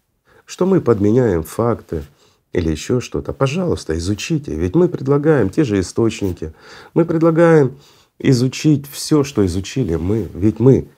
что 0.45 0.65
мы 0.65 0.81
подменяем 0.81 1.43
факты 1.43 2.03
или 2.51 2.69
еще 2.69 2.99
что-то, 2.99 3.31
пожалуйста, 3.31 3.97
изучите. 3.97 4.53
Ведь 4.55 4.75
мы 4.75 4.89
предлагаем 4.89 5.49
те 5.49 5.63
же 5.63 5.79
источники, 5.79 6.53
мы 6.93 7.05
предлагаем 7.05 7.77
изучить 8.19 8.87
все, 8.91 9.23
что 9.23 9.45
изучили 9.45 9.95
мы. 9.95 10.27
Ведь 10.33 10.59
мы 10.59 10.89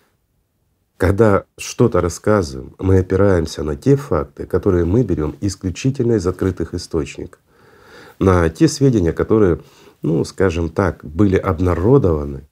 когда 0.97 1.45
что-то 1.57 2.01
рассказываем, 2.01 2.75
мы 2.79 2.99
опираемся 2.99 3.63
на 3.63 3.75
те 3.75 3.95
факты, 3.95 4.47
которые 4.47 4.83
мы 4.85 5.03
берем 5.03 5.35
исключительно 5.41 6.13
из 6.13 6.25
открытых 6.25 6.73
источников, 6.73 7.39
на 8.19 8.49
те 8.49 8.67
сведения, 8.67 9.13
которые, 9.13 9.61
ну, 10.01 10.23
скажем 10.25 10.69
так, 10.69 11.05
были 11.05 11.37
обнародованы, 11.37 12.47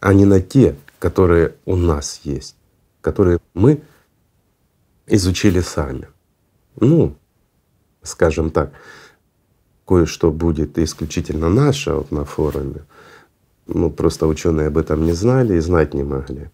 а 0.00 0.12
не 0.12 0.24
на 0.24 0.40
те, 0.40 0.76
которые 0.98 1.54
у 1.64 1.76
нас 1.76 2.20
есть, 2.24 2.56
которые 3.00 3.38
мы 3.54 3.82
изучили 5.06 5.60
сами. 5.60 6.08
Ну, 6.80 7.16
скажем 8.02 8.50
так, 8.50 8.72
кое-что 9.86 10.32
будет 10.32 10.76
исключительно 10.78 11.48
наше 11.48 11.92
вот 11.92 12.10
на 12.10 12.24
форуме. 12.24 12.82
Ну, 13.66 13.90
просто 13.90 14.26
ученые 14.26 14.68
об 14.68 14.78
этом 14.78 15.04
не 15.04 15.12
знали 15.12 15.54
и 15.54 15.60
знать 15.60 15.94
не 15.94 16.02
могли. 16.02 16.50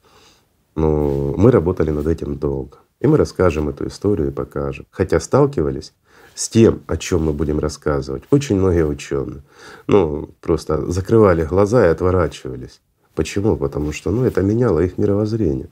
Но 0.77 1.35
мы 1.37 1.51
работали 1.51 1.91
над 1.91 2.07
этим 2.07 2.37
долго. 2.37 2.79
И 3.01 3.07
мы 3.07 3.17
расскажем 3.17 3.69
эту 3.69 3.89
историю 3.89 4.29
и 4.29 4.33
покажем. 4.33 4.87
Хотя 4.91 5.19
сталкивались 5.21 5.93
с 6.35 6.49
тем, 6.49 6.83
о 6.87 6.97
чем 6.99 7.25
мы 7.25 7.33
будем 7.33 7.59
рассказывать, 7.59 8.25
очень 8.31 8.57
многие 8.57 8.87
ученые. 8.87 9.43
Ну, 9.87 10.31
просто 10.41 10.91
закрывали 10.91 11.45
глаза 11.45 11.87
и 11.87 11.91
отворачивались. 11.91 12.81
Почему? 13.15 13.57
Потому 13.57 13.93
что 13.93 14.11
ну, 14.11 14.25
это 14.25 14.43
меняло 14.43 14.81
их 14.81 14.99
мировоззрение. 14.99 15.71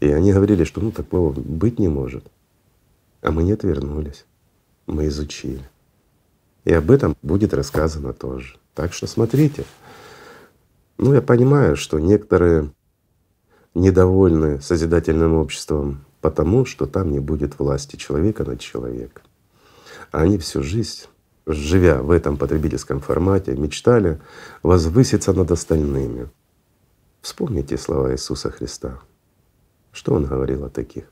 И 0.00 0.10
они 0.10 0.32
говорили, 0.32 0.64
что 0.64 0.80
ну 0.80 0.90
такого 0.90 1.32
быть 1.32 1.78
не 1.78 1.88
может. 1.88 2.24
А 3.22 3.30
мы 3.30 3.44
не 3.44 3.52
отвернулись. 3.52 4.26
Мы 4.86 5.06
изучили. 5.06 5.62
И 6.64 6.72
об 6.72 6.90
этом 6.90 7.16
будет 7.22 7.54
рассказано 7.54 8.12
тоже. 8.12 8.56
Так 8.74 8.92
что 8.92 9.06
смотрите. 9.06 9.64
Ну, 10.98 11.14
я 11.14 11.22
понимаю, 11.22 11.76
что 11.76 11.98
некоторые 11.98 12.72
недовольны 13.74 14.60
созидательным 14.60 15.34
обществом, 15.34 16.04
потому 16.20 16.64
что 16.64 16.86
там 16.86 17.10
не 17.10 17.20
будет 17.20 17.58
власти 17.58 17.96
человека 17.96 18.44
над 18.44 18.60
человеком. 18.60 19.24
А 20.10 20.22
они 20.22 20.38
всю 20.38 20.62
жизнь, 20.62 21.06
живя 21.46 22.02
в 22.02 22.10
этом 22.10 22.36
потребительском 22.36 23.00
формате, 23.00 23.54
мечтали 23.54 24.20
возвыситься 24.62 25.32
над 25.32 25.50
остальными. 25.50 26.28
Вспомните 27.20 27.76
слова 27.76 28.12
Иисуса 28.12 28.50
Христа. 28.50 28.98
Что 29.92 30.14
Он 30.14 30.24
говорил 30.24 30.64
о 30.64 30.70
таких? 30.70 31.04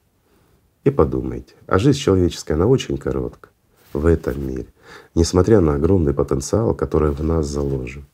И 0.85 0.91
подумайте, 0.91 1.55
а 1.67 1.79
жизнь 1.79 1.99
человеческая, 1.99 2.55
она 2.55 2.67
очень 2.67 2.97
коротка 2.97 3.51
в 3.93 4.07
этом 4.07 4.47
мире, 4.47 4.67
несмотря 5.15 5.61
на 5.61 5.75
огромный 5.75 6.15
потенциал, 6.15 6.75
который 6.75 7.11
в 7.11 7.23
нас 7.23 7.47
заложен. 7.47 8.07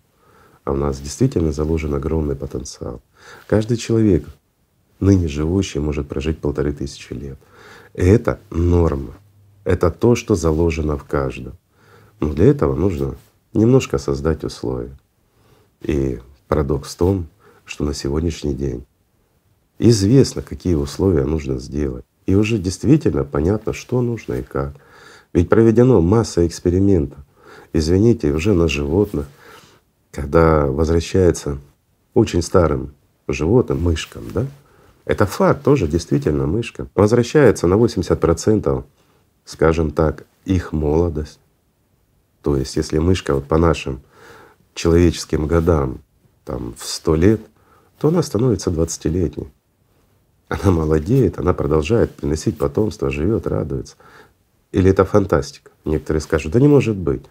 А 0.64 0.72
у 0.72 0.76
нас 0.76 0.98
действительно 0.98 1.52
заложен 1.52 1.94
огромный 1.94 2.36
потенциал. 2.36 3.02
Каждый 3.46 3.76
человек, 3.76 4.26
ныне 4.98 5.28
живущий, 5.28 5.78
может 5.78 6.08
прожить 6.08 6.38
полторы 6.38 6.72
тысячи 6.72 7.12
лет. 7.12 7.38
это 7.92 8.40
норма. 8.50 9.14
Это 9.64 9.90
то, 9.90 10.14
что 10.14 10.34
заложено 10.34 10.96
в 10.96 11.04
каждом. 11.04 11.54
Но 12.20 12.32
для 12.32 12.46
этого 12.46 12.74
нужно 12.74 13.16
немножко 13.52 13.98
создать 13.98 14.44
условия. 14.44 14.96
И 15.82 16.20
парадокс 16.48 16.94
в 16.94 16.98
том, 16.98 17.26
что 17.64 17.84
на 17.84 17.94
сегодняшний 17.94 18.54
день 18.54 18.84
известно, 19.78 20.42
какие 20.42 20.74
условия 20.74 21.24
нужно 21.24 21.58
сделать. 21.58 22.04
И 22.26 22.34
уже 22.34 22.58
действительно 22.58 23.24
понятно, 23.24 23.72
что 23.72 24.00
нужно 24.00 24.34
и 24.34 24.42
как. 24.42 24.74
Ведь 25.32 25.48
проведено 25.48 26.00
масса 26.00 26.46
экспериментов. 26.46 27.18
Извините, 27.72 28.32
уже 28.32 28.54
на 28.54 28.68
животных, 28.68 29.26
когда 30.14 30.66
возвращается 30.66 31.58
очень 32.14 32.42
старым 32.42 32.94
животным, 33.26 33.82
мышкам, 33.82 34.24
да, 34.32 34.46
это 35.04 35.26
факт 35.26 35.62
тоже, 35.62 35.86
действительно, 35.86 36.46
мышка. 36.46 36.86
Возвращается 36.94 37.66
на 37.66 37.74
80%, 37.74 38.84
скажем 39.44 39.90
так, 39.90 40.24
их 40.44 40.72
молодость. 40.72 41.40
То 42.42 42.56
есть 42.56 42.76
если 42.76 42.98
мышка 42.98 43.34
вот 43.34 43.46
по 43.46 43.58
нашим 43.58 44.00
человеческим 44.74 45.46
годам 45.46 45.98
там 46.44 46.74
в 46.78 46.84
100 46.84 47.14
лет, 47.16 47.40
то 47.98 48.08
она 48.08 48.22
становится 48.22 48.70
20-летней. 48.70 49.48
Она 50.48 50.70
молодеет, 50.70 51.38
она 51.38 51.54
продолжает 51.54 52.14
приносить 52.14 52.56
потомство, 52.58 53.10
живет, 53.10 53.46
радуется. 53.46 53.96
Или 54.72 54.90
это 54.90 55.04
фантастика? 55.04 55.70
Некоторые 55.84 56.20
скажут, 56.20 56.52
да 56.52 56.60
не 56.60 56.68
может 56.68 56.96
быть. 56.96 57.22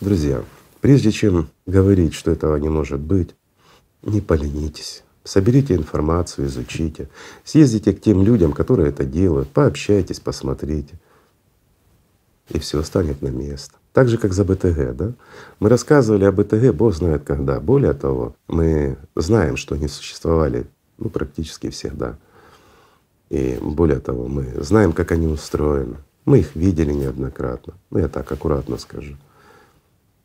Друзья, 0.00 0.42
прежде 0.82 1.12
чем 1.12 1.48
говорить, 1.64 2.12
что 2.12 2.30
этого 2.30 2.56
не 2.56 2.68
может 2.68 3.00
быть, 3.00 3.34
не 4.02 4.20
поленитесь. 4.20 5.04
Соберите 5.24 5.76
информацию, 5.76 6.48
изучите, 6.48 7.08
съездите 7.44 7.92
к 7.92 8.00
тем 8.00 8.22
людям, 8.24 8.52
которые 8.52 8.88
это 8.88 9.04
делают, 9.04 9.48
пообщайтесь, 9.48 10.18
посмотрите, 10.18 10.96
и 12.48 12.58
все 12.58 12.82
станет 12.82 13.22
на 13.22 13.28
место. 13.28 13.76
Так 13.92 14.08
же, 14.08 14.18
как 14.18 14.32
за 14.32 14.44
БТГ, 14.44 14.96
да? 14.96 15.12
Мы 15.60 15.68
рассказывали 15.68 16.24
о 16.24 16.32
БТГ, 16.32 16.74
Бог 16.74 16.94
знает 16.94 17.22
когда. 17.24 17.60
Более 17.60 17.92
того, 17.92 18.34
мы 18.48 18.96
знаем, 19.14 19.56
что 19.56 19.76
они 19.76 19.86
существовали 19.86 20.66
ну, 20.98 21.10
практически 21.10 21.70
всегда. 21.70 22.16
И 23.30 23.58
более 23.60 24.00
того, 24.00 24.26
мы 24.26 24.46
знаем, 24.60 24.92
как 24.92 25.12
они 25.12 25.28
устроены. 25.28 25.98
Мы 26.24 26.40
их 26.40 26.56
видели 26.56 26.92
неоднократно. 26.92 27.74
Ну, 27.90 27.98
я 27.98 28.08
так 28.08 28.32
аккуратно 28.32 28.78
скажу. 28.78 29.16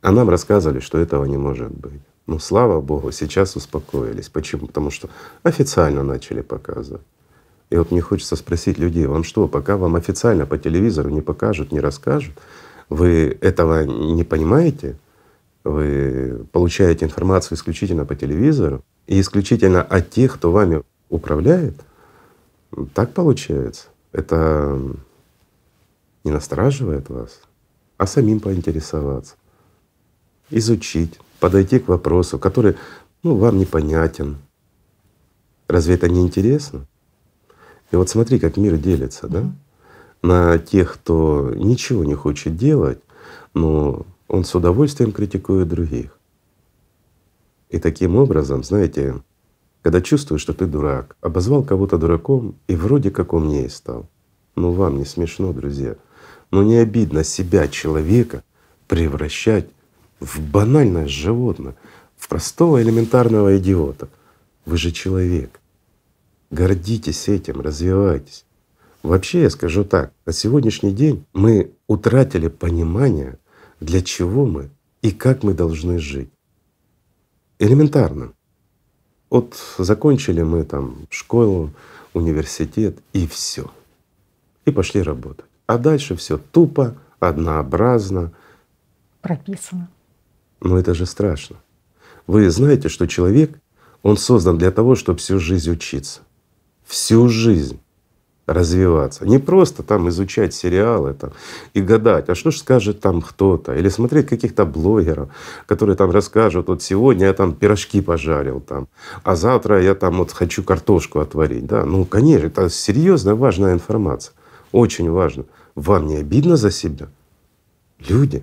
А 0.00 0.12
нам 0.12 0.28
рассказывали, 0.28 0.80
что 0.80 0.98
этого 0.98 1.24
не 1.24 1.36
может 1.36 1.70
быть. 1.70 2.00
Ну, 2.26 2.38
слава 2.38 2.80
Богу, 2.80 3.10
сейчас 3.10 3.56
успокоились. 3.56 4.28
Почему? 4.28 4.66
Потому 4.66 4.90
что 4.90 5.08
официально 5.42 6.02
начали 6.02 6.42
показывать. 6.42 7.02
И 7.70 7.76
вот 7.76 7.90
мне 7.90 8.00
хочется 8.00 8.36
спросить 8.36 8.78
людей, 8.78 9.06
вам 9.06 9.24
что, 9.24 9.48
пока 9.48 9.76
вам 9.76 9.96
официально 9.96 10.46
по 10.46 10.58
телевизору 10.58 11.10
не 11.10 11.20
покажут, 11.20 11.72
не 11.72 11.80
расскажут, 11.80 12.34
вы 12.88 13.36
этого 13.40 13.84
не 13.84 14.24
понимаете? 14.24 14.96
Вы 15.64 16.46
получаете 16.52 17.04
информацию 17.04 17.56
исключительно 17.56 18.06
по 18.06 18.14
телевизору 18.14 18.82
и 19.06 19.20
исключительно 19.20 19.82
от 19.82 20.10
тех, 20.10 20.34
кто 20.34 20.50
вами 20.50 20.82
управляет? 21.10 21.74
Так 22.94 23.12
получается. 23.12 23.88
Это 24.12 24.80
не 26.24 26.30
настораживает 26.30 27.10
вас, 27.10 27.40
а 27.98 28.06
самим 28.06 28.40
поинтересоваться, 28.40 29.34
изучить, 30.50 31.18
подойти 31.40 31.78
к 31.78 31.88
вопросу, 31.88 32.38
который 32.38 32.76
ну, 33.22 33.36
вам 33.36 33.58
непонятен. 33.58 34.38
Разве 35.66 35.94
это 35.94 36.08
не 36.08 36.22
интересно? 36.22 36.86
И 37.90 37.96
вот 37.96 38.08
смотри, 38.08 38.38
как 38.38 38.56
мир 38.56 38.76
делится, 38.76 39.28
да? 39.28 39.50
На 40.22 40.58
тех, 40.58 40.94
кто 40.94 41.52
ничего 41.54 42.04
не 42.04 42.14
хочет 42.14 42.56
делать, 42.56 43.00
но 43.54 44.06
он 44.26 44.44
с 44.44 44.54
удовольствием 44.54 45.12
критикует 45.12 45.68
других. 45.68 46.18
И 47.70 47.78
таким 47.78 48.16
образом, 48.16 48.64
знаете, 48.64 49.14
когда 49.82 50.00
чувствуешь, 50.00 50.40
что 50.40 50.54
ты 50.54 50.66
дурак, 50.66 51.16
обозвал 51.20 51.62
кого-то 51.62 51.98
дураком 51.98 52.56
и 52.66 52.74
вроде 52.74 53.10
как 53.10 53.32
умнее 53.32 53.68
стал. 53.68 54.08
Ну 54.56 54.72
вам 54.72 54.98
не 54.98 55.04
смешно, 55.04 55.52
друзья. 55.52 55.96
Ну 56.50 56.62
не 56.62 56.76
обидно 56.76 57.24
себя, 57.24 57.68
человека, 57.68 58.42
превращать 58.86 59.68
в 60.20 60.40
банальное 60.40 61.06
животное, 61.06 61.74
в 62.16 62.28
простого 62.28 62.82
элементарного 62.82 63.58
идиота. 63.58 64.08
Вы 64.64 64.76
же 64.76 64.90
человек. 64.90 65.60
Гордитесь 66.50 67.28
этим, 67.28 67.60
развивайтесь. 67.60 68.44
Вообще 69.02 69.42
я 69.42 69.50
скажу 69.50 69.84
так, 69.84 70.12
на 70.26 70.32
сегодняшний 70.32 70.92
день 70.92 71.24
мы 71.32 71.72
утратили 71.86 72.48
понимание, 72.48 73.38
для 73.80 74.02
чего 74.02 74.44
мы 74.44 74.70
и 75.02 75.12
как 75.12 75.42
мы 75.42 75.54
должны 75.54 75.98
жить. 75.98 76.30
Элементарно. 77.58 78.32
Вот 79.30 79.56
закончили 79.78 80.42
мы 80.42 80.64
там 80.64 81.06
школу, 81.10 81.70
университет 82.14 82.98
и 83.12 83.26
все. 83.26 83.70
И 84.64 84.70
пошли 84.70 85.02
работать. 85.02 85.44
А 85.66 85.78
дальше 85.78 86.16
все 86.16 86.38
тупо, 86.38 86.96
однообразно. 87.20 88.32
Прописано. 89.20 89.88
Но 90.60 90.78
это 90.78 90.94
же 90.94 91.06
страшно. 91.06 91.56
Вы 92.26 92.50
знаете, 92.50 92.88
что 92.88 93.06
человек, 93.06 93.58
он 94.02 94.16
создан 94.16 94.58
для 94.58 94.70
того, 94.70 94.94
чтобы 94.94 95.18
всю 95.18 95.38
жизнь 95.38 95.70
учиться. 95.70 96.20
Всю 96.84 97.28
жизнь 97.28 97.80
развиваться. 98.48 99.26
Не 99.26 99.38
просто 99.38 99.82
там 99.82 100.08
изучать 100.08 100.54
сериалы 100.54 101.12
там, 101.12 101.32
и 101.74 101.82
гадать, 101.82 102.30
а 102.30 102.34
что 102.34 102.50
же 102.50 102.58
скажет 102.58 103.00
там 103.00 103.20
кто-то, 103.20 103.74
или 103.74 103.90
смотреть 103.90 104.26
каких-то 104.26 104.64
блогеров, 104.64 105.28
которые 105.66 105.96
там 105.96 106.10
расскажут, 106.10 106.68
вот 106.68 106.82
сегодня 106.82 107.26
я 107.26 107.34
там 107.34 107.52
пирожки 107.52 108.00
пожарил 108.00 108.60
там, 108.60 108.88
а 109.22 109.36
завтра 109.36 109.82
я 109.82 109.94
там 109.94 110.16
вот 110.16 110.32
хочу 110.32 110.62
картошку 110.62 111.20
отварить. 111.20 111.66
Да? 111.66 111.84
Ну, 111.84 112.06
конечно, 112.06 112.46
это 112.46 112.70
серьезная 112.70 113.34
важная 113.34 113.74
информация. 113.74 114.32
Очень 114.72 115.10
важно. 115.10 115.44
Вам 115.74 116.06
не 116.06 116.16
обидно 116.16 116.56
за 116.56 116.70
себя? 116.70 117.08
Люди, 118.08 118.42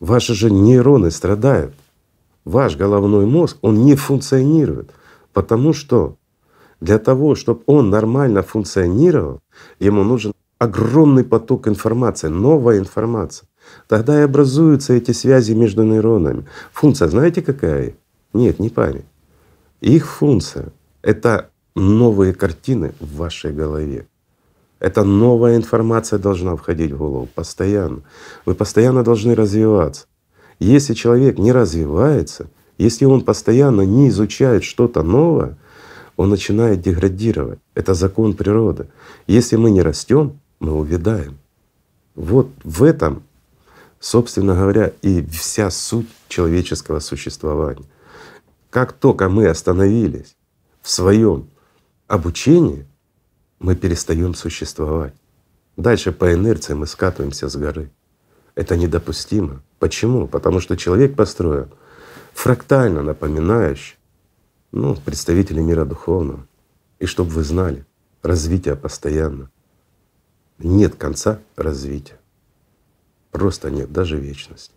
ваши 0.00 0.34
же 0.34 0.50
нейроны 0.50 1.10
страдают. 1.10 1.74
Ваш 2.44 2.76
головной 2.76 3.26
мозг, 3.26 3.58
он 3.60 3.84
не 3.84 3.94
функционирует, 3.94 4.90
потому 5.32 5.72
что 5.72 6.16
для 6.80 6.98
того, 6.98 7.34
чтобы 7.34 7.60
он 7.66 7.90
нормально 7.90 8.42
функционировал, 8.42 9.40
ему 9.78 10.02
нужен 10.02 10.32
огромный 10.58 11.24
поток 11.24 11.68
информации, 11.68 12.28
новая 12.28 12.78
информация. 12.78 13.46
Тогда 13.88 14.18
и 14.18 14.24
образуются 14.24 14.94
эти 14.94 15.12
связи 15.12 15.52
между 15.52 15.84
нейронами. 15.84 16.46
Функция 16.72 17.08
знаете 17.08 17.42
какая? 17.42 17.94
Нет, 18.32 18.58
не 18.58 18.70
память. 18.70 19.04
Их 19.80 20.06
функция— 20.06 20.72
это 21.02 21.50
новые 21.74 22.32
картины 22.32 22.94
в 23.00 23.16
вашей 23.16 23.52
голове. 23.52 24.06
Это 24.80 25.04
новая 25.04 25.56
информация 25.56 26.18
должна 26.18 26.56
входить 26.56 26.92
в 26.92 26.96
голову 26.96 27.28
постоянно. 27.34 28.00
Вы 28.46 28.54
постоянно 28.54 29.04
должны 29.04 29.34
развиваться. 29.34 30.06
Если 30.58 30.94
человек 30.94 31.38
не 31.38 31.52
развивается, 31.52 32.48
если 32.78 33.04
он 33.04 33.20
постоянно 33.20 33.82
не 33.82 34.08
изучает 34.08 34.64
что-то 34.64 35.02
новое, 35.02 35.58
он 36.16 36.30
начинает 36.30 36.80
деградировать. 36.80 37.58
Это 37.74 37.92
закон 37.94 38.34
природы. 38.34 38.88
Если 39.26 39.56
мы 39.56 39.70
не 39.70 39.82
растем, 39.82 40.40
мы 40.60 40.72
увядаем. 40.72 41.38
Вот 42.14 42.48
в 42.64 42.82
этом, 42.82 43.22
собственно 44.00 44.54
говоря, 44.54 44.92
и 45.02 45.24
вся 45.26 45.70
суть 45.70 46.08
человеческого 46.28 47.00
существования. 47.00 47.86
Как 48.70 48.92
только 48.92 49.28
мы 49.28 49.46
остановились 49.46 50.36
в 50.82 50.90
своем 50.90 51.48
обучении, 52.06 52.86
мы 53.60 53.76
перестаем 53.76 54.34
существовать. 54.34 55.14
Дальше 55.76 56.10
по 56.10 56.32
инерции 56.34 56.74
мы 56.74 56.86
скатываемся 56.86 57.48
с 57.48 57.56
горы. 57.56 57.90
Это 58.54 58.76
недопустимо. 58.76 59.62
Почему? 59.78 60.26
Потому 60.26 60.60
что 60.60 60.76
человек 60.76 61.14
построен 61.14 61.70
фрактально 62.32 63.02
напоминающий 63.02 63.96
ну, 64.72 64.96
представители 64.96 65.60
мира 65.60 65.84
духовного. 65.84 66.46
И 66.98 67.06
чтобы 67.06 67.30
вы 67.30 67.44
знали, 67.44 67.84
развитие 68.22 68.76
постоянно. 68.76 69.50
Нет 70.58 70.96
конца 70.96 71.38
развития. 71.56 72.18
Просто 73.30 73.70
нет, 73.70 73.92
даже 73.92 74.18
вечности. 74.18 74.74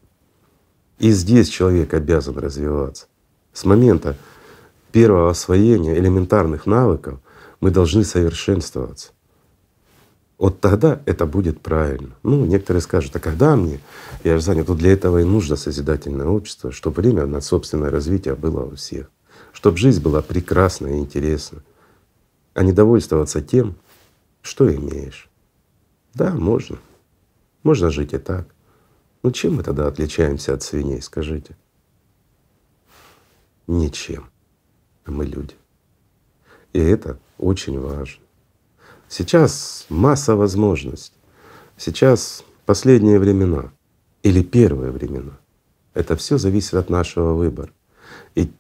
И 1.00 1.12
здесь 1.12 1.50
человек 1.50 1.94
обязан 1.94 2.38
развиваться. 2.38 3.08
С 3.52 3.66
момента 3.66 4.16
первого 4.92 5.30
освоения 5.30 5.98
элементарных 5.98 6.66
навыков 6.66 7.20
мы 7.64 7.72
должны 7.72 8.04
совершенствоваться. 8.04 9.12
Вот 10.38 10.60
тогда 10.60 11.02
это 11.06 11.26
будет 11.26 11.62
правильно. 11.62 12.16
Ну, 12.24 12.46
некоторые 12.46 12.82
скажут, 12.82 13.16
а 13.16 13.20
когда 13.20 13.56
мне? 13.56 13.80
Я 14.24 14.38
же 14.38 14.44
занят. 14.44 14.68
Вот 14.68 14.78
для 14.78 14.92
этого 14.92 15.20
и 15.20 15.24
нужно 15.24 15.56
созидательное 15.56 16.28
общество, 16.28 16.72
чтобы 16.72 17.02
время 17.02 17.26
на 17.26 17.42
собственное 17.42 17.90
развитие 17.90 18.36
было 18.36 18.66
у 18.66 18.76
всех 18.76 19.10
чтобы 19.54 19.78
жизнь 19.78 20.02
была 20.02 20.22
прекрасна 20.22 20.88
и 20.88 21.00
интересна, 21.00 21.64
а 22.54 22.64
не 22.64 22.74
довольствоваться 22.74 23.42
тем, 23.42 23.76
что 24.42 24.74
имеешь. 24.74 25.30
Да, 26.14 26.34
можно. 26.34 26.78
Можно 27.62 27.90
жить 27.90 28.14
и 28.14 28.18
так. 28.18 28.48
Но 29.22 29.32
чем 29.32 29.56
мы 29.56 29.64
тогда 29.64 29.88
отличаемся 29.88 30.54
от 30.54 30.64
свиней, 30.64 31.02
скажите? 31.02 31.56
Ничем. 33.68 34.26
А 35.06 35.12
мы 35.12 35.26
люди. 35.26 35.56
И 36.74 36.80
это 36.80 37.18
очень 37.38 37.80
важно. 37.80 38.22
Сейчас 39.08 39.86
масса 39.90 40.36
возможностей. 40.36 41.16
Сейчас 41.78 42.44
последние 42.66 43.20
времена 43.20 43.72
или 44.24 44.44
первые 44.44 44.92
времена. 44.92 45.38
Это 45.94 46.16
все 46.16 46.38
зависит 46.38 46.74
от 46.74 46.90
нашего 46.90 47.34
выбора. 47.34 47.72
И 48.36 48.52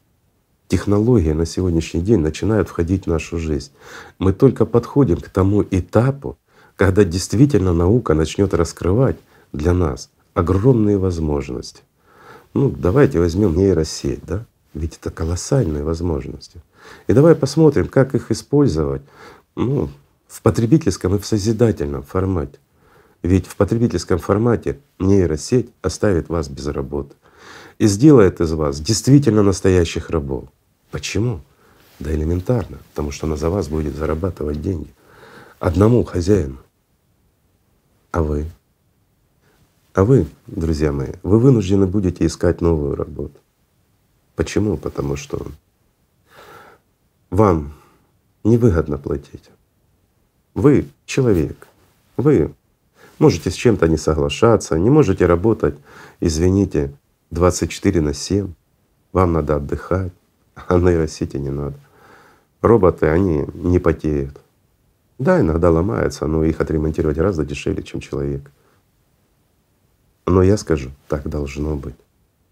технологии 0.67 1.32
на 1.32 1.45
сегодняшний 1.45 2.02
день 2.02 2.19
начинают 2.19 2.69
входить 2.69 3.06
в 3.06 3.10
нашу 3.10 3.39
жизнь. 3.39 3.71
Мы 4.19 4.34
только 4.34 4.65
подходим 4.65 5.17
к 5.17 5.30
тому 5.30 5.63
этапу, 5.63 6.38
когда 6.76 7.04
действительно 7.04 7.73
наука 7.73 8.13
начнет 8.13 8.54
раскрывать 8.54 9.17
для 9.52 9.73
нас 9.73 10.12
огромные 10.34 10.97
возможности. 10.97 11.82
Ну, 12.54 12.69
давайте 12.69 13.19
возьмем 13.19 13.56
нейросеть, 13.56 14.23
да? 14.26 14.45
Ведь 14.73 14.97
это 14.97 15.10
колоссальные 15.12 15.84
возможности. 15.84 16.62
И 17.08 17.13
давай 17.13 17.36
посмотрим, 17.36 17.88
как 17.88 18.15
их 18.15 18.32
использовать 18.32 19.02
ну, 19.56 19.89
в 20.28 20.41
потребительском 20.41 21.15
и 21.15 21.19
в 21.19 21.26
созидательном 21.26 22.04
формате. 22.04 22.60
Ведь 23.22 23.48
в 23.48 23.56
потребительском 23.56 24.19
формате 24.19 24.80
нейросеть 25.00 25.69
оставит 25.82 26.30
вас 26.30 26.50
без 26.50 26.67
работы 26.67 27.15
и 27.80 27.88
сделает 27.88 28.41
из 28.41 28.52
вас 28.52 28.80
действительно 28.80 29.43
настоящих 29.43 30.10
рабов. 30.10 30.46
Почему? 30.91 31.41
Да 32.00 32.13
элементарно, 32.13 32.80
потому 32.89 33.12
что 33.12 33.28
она 33.28 33.38
за 33.38 33.50
вас 33.50 33.69
будет 33.69 33.96
зарабатывать 33.96 34.62
деньги. 34.62 34.93
Одному 35.60 36.04
хозяину. 36.04 36.58
А 38.12 38.22
вы? 38.22 38.46
А 39.93 40.04
вы, 40.04 40.28
друзья 40.48 40.91
мои, 40.91 41.13
вы 41.24 41.39
вынуждены 41.39 41.86
будете 41.86 42.26
искать 42.26 42.62
новую 42.62 42.96
работу. 42.96 43.39
Почему? 44.36 44.78
Потому 44.78 45.15
что 45.15 45.46
вам 47.34 47.74
невыгодно 48.43 48.98
платить. 48.98 49.50
Вы 50.54 50.88
человек, 51.06 51.67
вы 52.15 52.54
можете 53.17 53.50
с 53.50 53.56
чем-то 53.56 53.88
не 53.88 53.98
соглашаться, 53.98 54.78
не 54.78 54.91
можете 54.91 55.26
работать, 55.26 55.76
извините, 56.19 56.93
24 57.32 58.02
на 58.02 58.13
7. 58.13 58.54
вам 59.13 59.34
надо 59.34 59.56
отдыхать, 59.56 60.13
а 60.56 60.78
нейросети 60.78 61.38
не 61.38 61.50
надо. 61.50 61.76
Роботы, 62.62 63.08
они 63.08 63.46
не 63.56 63.80
потеют. 63.80 64.39
Да, 65.17 65.41
иногда 65.41 65.72
ломаются, 65.72 66.28
но 66.28 66.43
их 66.43 66.62
отремонтировать 66.62 67.17
гораздо 67.17 67.46
дешевле, 67.46 67.82
чем 67.82 68.00
человек. 68.00 68.52
Но 70.28 70.43
я 70.43 70.58
скажу, 70.58 70.91
так 71.08 71.28
должно 71.28 71.76
быть. 71.76 71.96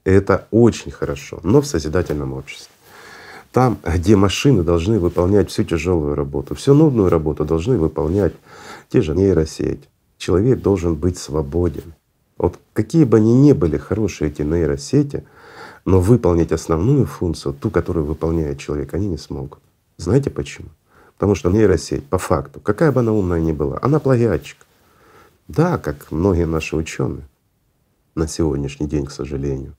И 0.05 0.09
это 0.09 0.47
очень 0.49 0.91
хорошо, 0.91 1.39
но 1.43 1.61
в 1.61 1.67
созидательном 1.67 2.33
обществе. 2.33 2.73
Там, 3.51 3.79
где 3.83 4.15
машины 4.15 4.63
должны 4.63 4.97
выполнять 4.99 5.49
всю 5.49 5.63
тяжелую 5.63 6.15
работу, 6.15 6.55
всю 6.55 6.73
нудную 6.73 7.09
работу 7.09 7.43
должны 7.43 7.77
выполнять 7.77 8.33
те 8.89 9.01
же 9.01 9.13
нейросети. 9.13 9.89
Человек 10.17 10.61
должен 10.61 10.95
быть 10.95 11.17
свободен. 11.17 11.93
Вот 12.37 12.57
какие 12.73 13.03
бы 13.03 13.17
они 13.17 13.33
ни 13.33 13.51
были 13.51 13.77
хорошие 13.77 14.31
эти 14.31 14.41
нейросети, 14.41 15.25
но 15.83 15.99
выполнить 15.99 16.51
основную 16.51 17.05
функцию, 17.05 17.53
ту, 17.53 17.69
которую 17.69 18.05
выполняет 18.05 18.59
человек, 18.59 18.93
они 18.93 19.07
не 19.07 19.17
смогут. 19.17 19.59
Знаете 19.97 20.29
почему? 20.29 20.69
Потому 21.15 21.35
что 21.35 21.51
нейросеть, 21.51 22.05
по 22.05 22.17
факту, 22.17 22.61
какая 22.61 22.91
бы 22.91 23.01
она 23.01 23.11
умная 23.11 23.41
ни 23.41 23.51
была, 23.51 23.79
она 23.81 23.99
плагиатчик. 23.99 24.57
Да, 25.47 25.77
как 25.77 26.09
многие 26.11 26.45
наши 26.45 26.77
ученые 26.77 27.27
на 28.15 28.27
сегодняшний 28.27 28.87
день, 28.87 29.05
к 29.05 29.11
сожалению. 29.11 29.75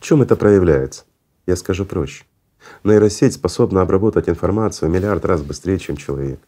В 0.00 0.04
чем 0.04 0.22
это 0.22 0.34
проявляется? 0.34 1.04
Я 1.46 1.54
скажу 1.56 1.84
проще. 1.84 2.24
Нейросеть 2.84 3.34
способна 3.34 3.82
обработать 3.82 4.28
информацию 4.28 4.90
миллиард 4.90 5.24
раз 5.24 5.42
быстрее, 5.42 5.78
чем 5.78 5.96
человек. 5.96 6.40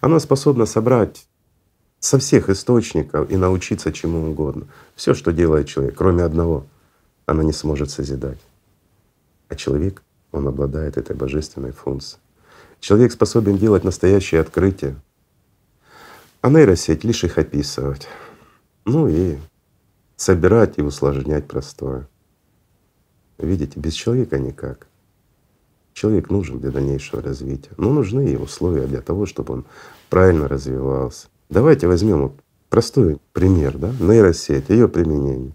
Она 0.00 0.20
способна 0.20 0.66
собрать 0.66 1.26
со 2.00 2.18
всех 2.18 2.48
источников 2.48 3.30
и 3.30 3.36
научиться 3.36 3.92
чему 3.92 4.30
угодно. 4.30 4.66
Все, 4.96 5.14
что 5.14 5.32
делает 5.32 5.68
человек, 5.68 5.94
кроме 5.96 6.24
одного, 6.24 6.66
она 7.26 7.42
не 7.44 7.52
сможет 7.52 7.90
созидать. 7.90 8.38
А 9.48 9.54
человек, 9.54 10.02
он 10.32 10.48
обладает 10.48 10.96
этой 10.96 11.14
божественной 11.14 11.72
функцией. 11.72 12.20
Человек 12.80 13.12
способен 13.12 13.58
делать 13.58 13.84
настоящие 13.84 14.40
открытия, 14.40 14.96
а 16.40 16.50
нейросеть 16.50 17.04
лишь 17.04 17.22
их 17.22 17.38
описывать. 17.38 18.08
Ну 18.84 19.06
и 19.06 19.38
собирать 20.16 20.78
и 20.78 20.82
усложнять 20.82 21.46
простое. 21.46 22.08
Видите, 23.38 23.78
без 23.78 23.92
человека 23.92 24.38
никак. 24.38 24.88
Человек 25.94 26.30
нужен 26.30 26.58
для 26.58 26.70
дальнейшего 26.70 27.22
развития, 27.22 27.70
но 27.76 27.92
нужны 27.92 28.32
и 28.32 28.36
условия 28.36 28.86
для 28.86 29.00
того, 29.00 29.26
чтобы 29.26 29.54
он 29.54 29.64
правильно 30.08 30.48
развивался. 30.48 31.28
Давайте 31.50 31.86
возьмем 31.86 32.22
вот 32.22 32.32
простой 32.70 33.18
пример, 33.32 33.76
да, 33.76 33.92
нейросеть, 34.00 34.70
ее 34.70 34.88
применение. 34.88 35.54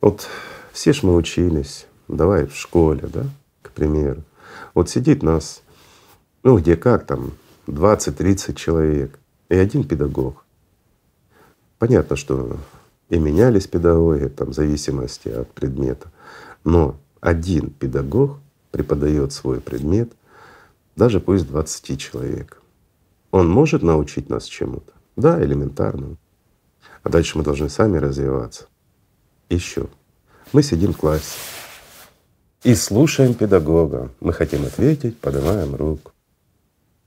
Вот 0.00 0.28
все 0.72 0.92
ж 0.92 1.02
мы 1.02 1.16
учились, 1.16 1.86
давай 2.08 2.46
в 2.46 2.54
школе, 2.54 3.08
да, 3.12 3.24
к 3.62 3.72
примеру. 3.72 4.22
Вот 4.74 4.88
сидит 4.88 5.22
нас, 5.22 5.62
ну 6.42 6.58
где 6.58 6.76
как 6.76 7.06
там, 7.06 7.32
20-30 7.66 8.54
человек 8.54 9.18
и 9.48 9.56
один 9.56 9.84
педагог. 9.84 10.44
Понятно, 11.78 12.16
что 12.16 12.56
и 13.08 13.18
менялись 13.18 13.66
педагоги 13.66 14.28
там, 14.28 14.50
в 14.50 14.54
зависимости 14.54 15.28
от 15.28 15.50
предмета. 15.52 16.10
Но 16.64 16.96
один 17.20 17.70
педагог 17.70 18.38
преподает 18.72 19.32
свой 19.32 19.60
предмет, 19.60 20.12
даже 20.96 21.20
пусть 21.20 21.46
20 21.46 22.00
человек. 22.00 22.60
Он 23.30 23.48
может 23.48 23.82
научить 23.82 24.28
нас 24.28 24.44
чему-то? 24.44 24.92
Да, 25.16 25.42
элементарно. 25.42 26.16
А 27.04 27.08
дальше 27.08 27.38
мы 27.38 27.44
должны 27.44 27.68
сами 27.68 27.98
развиваться. 27.98 28.66
Еще. 29.48 29.86
Мы 30.52 30.62
сидим 30.62 30.92
в 30.92 30.96
классе 30.96 31.38
и 32.64 32.74
слушаем 32.74 33.34
педагога. 33.34 34.10
Мы 34.20 34.32
хотим 34.32 34.64
ответить, 34.64 35.18
поднимаем 35.18 35.74
руку. 35.74 36.12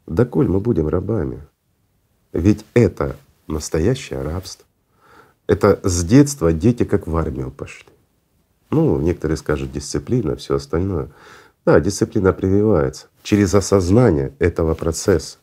Да 0.06 0.25
коль 0.25 0.47
мы 0.47 0.60
будем 0.60 0.88
рабами? 0.88 1.41
Ведь 2.34 2.65
это 2.73 3.15
настоящее 3.47 4.21
рабство. 4.21 4.65
Это 5.47 5.80
с 5.84 6.04
детства 6.04 6.51
дети 6.51 6.84
как 6.84 7.08
в 7.08 7.15
армию 7.15 7.51
пошли. 7.51 7.89
Ну, 8.71 8.99
некоторые 8.99 9.38
скажут 9.38 9.71
дисциплина, 9.71 10.36
все 10.36 10.56
остальное. 10.56 11.10
Да, 11.65 11.80
дисциплина 11.80 12.32
прививается 12.32 13.08
через 13.23 13.56
осознание 13.56 14.34
этого 14.38 14.75
процесса, 14.75 15.38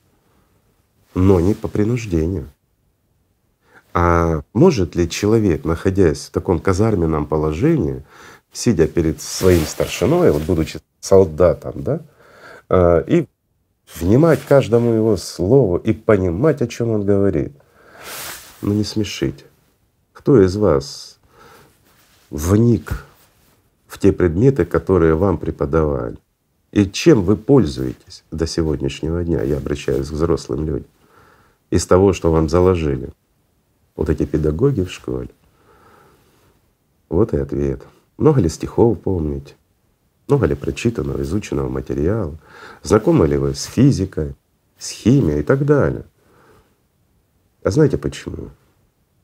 но 1.15 1.41
не 1.41 1.55
по 1.55 1.67
принуждению. 1.67 2.49
А 3.93 4.43
может 4.55 4.95
ли 4.95 5.11
человек, 5.11 5.65
находясь 5.65 6.27
в 6.27 6.31
таком 6.31 6.61
казарменном 6.61 7.27
положении, 7.27 8.05
сидя 8.53 8.87
перед 8.87 9.21
своим 9.21 9.67
старшиной, 9.67 10.31
вот 10.31 10.43
будучи 10.43 10.81
солдатом, 11.01 11.83
да, 11.83 12.01
а, 12.69 13.01
и 13.01 13.27
внимать 13.97 14.41
каждому 14.47 14.93
его 14.93 15.17
слову 15.17 15.77
и 15.77 15.93
понимать, 15.93 16.63
о 16.63 16.69
чем 16.69 16.91
он 16.91 17.05
говорит? 17.05 17.53
Ну 18.63 18.73
не 18.73 18.85
смешите. 18.85 19.45
Кто 20.13 20.41
из 20.41 20.57
вас 20.57 21.19
вник 22.31 23.05
в 23.93 23.99
те 23.99 24.11
предметы, 24.11 24.65
которые 24.65 25.15
вам 25.17 25.37
преподавали? 25.37 26.17
И 26.71 26.87
чем 26.87 27.23
вы 27.25 27.37
пользуетесь 27.37 28.25
до 28.31 28.47
сегодняшнего 28.47 29.23
дня? 29.23 29.43
Я 29.43 29.59
обращаюсь 29.59 30.09
к 30.09 30.13
взрослым 30.13 30.65
людям. 30.65 30.89
Из 31.69 31.85
того, 31.85 32.15
что 32.15 32.33
вам 32.33 32.49
заложили 32.49 33.11
вот 33.95 34.09
эти 34.09 34.25
педагоги 34.25 34.81
в 34.81 34.91
школе. 34.91 35.29
Вот 37.11 37.35
и 37.35 37.37
ответ. 37.37 37.83
Много 38.17 38.41
ли 38.41 38.49
стихов 38.49 38.99
помните? 38.99 39.57
Много 40.27 40.47
ли 40.47 40.55
прочитанного, 40.55 41.21
изученного 41.21 41.69
материала? 41.69 42.35
Знакомы 42.83 43.27
ли 43.27 43.37
вы 43.37 43.55
с 43.55 43.65
физикой, 43.65 44.35
с 44.79 44.89
химией 44.89 45.41
и 45.41 45.43
так 45.43 45.67
далее? 45.67 46.05
А 47.63 47.71
знаете 47.71 47.99
почему? 47.99 48.49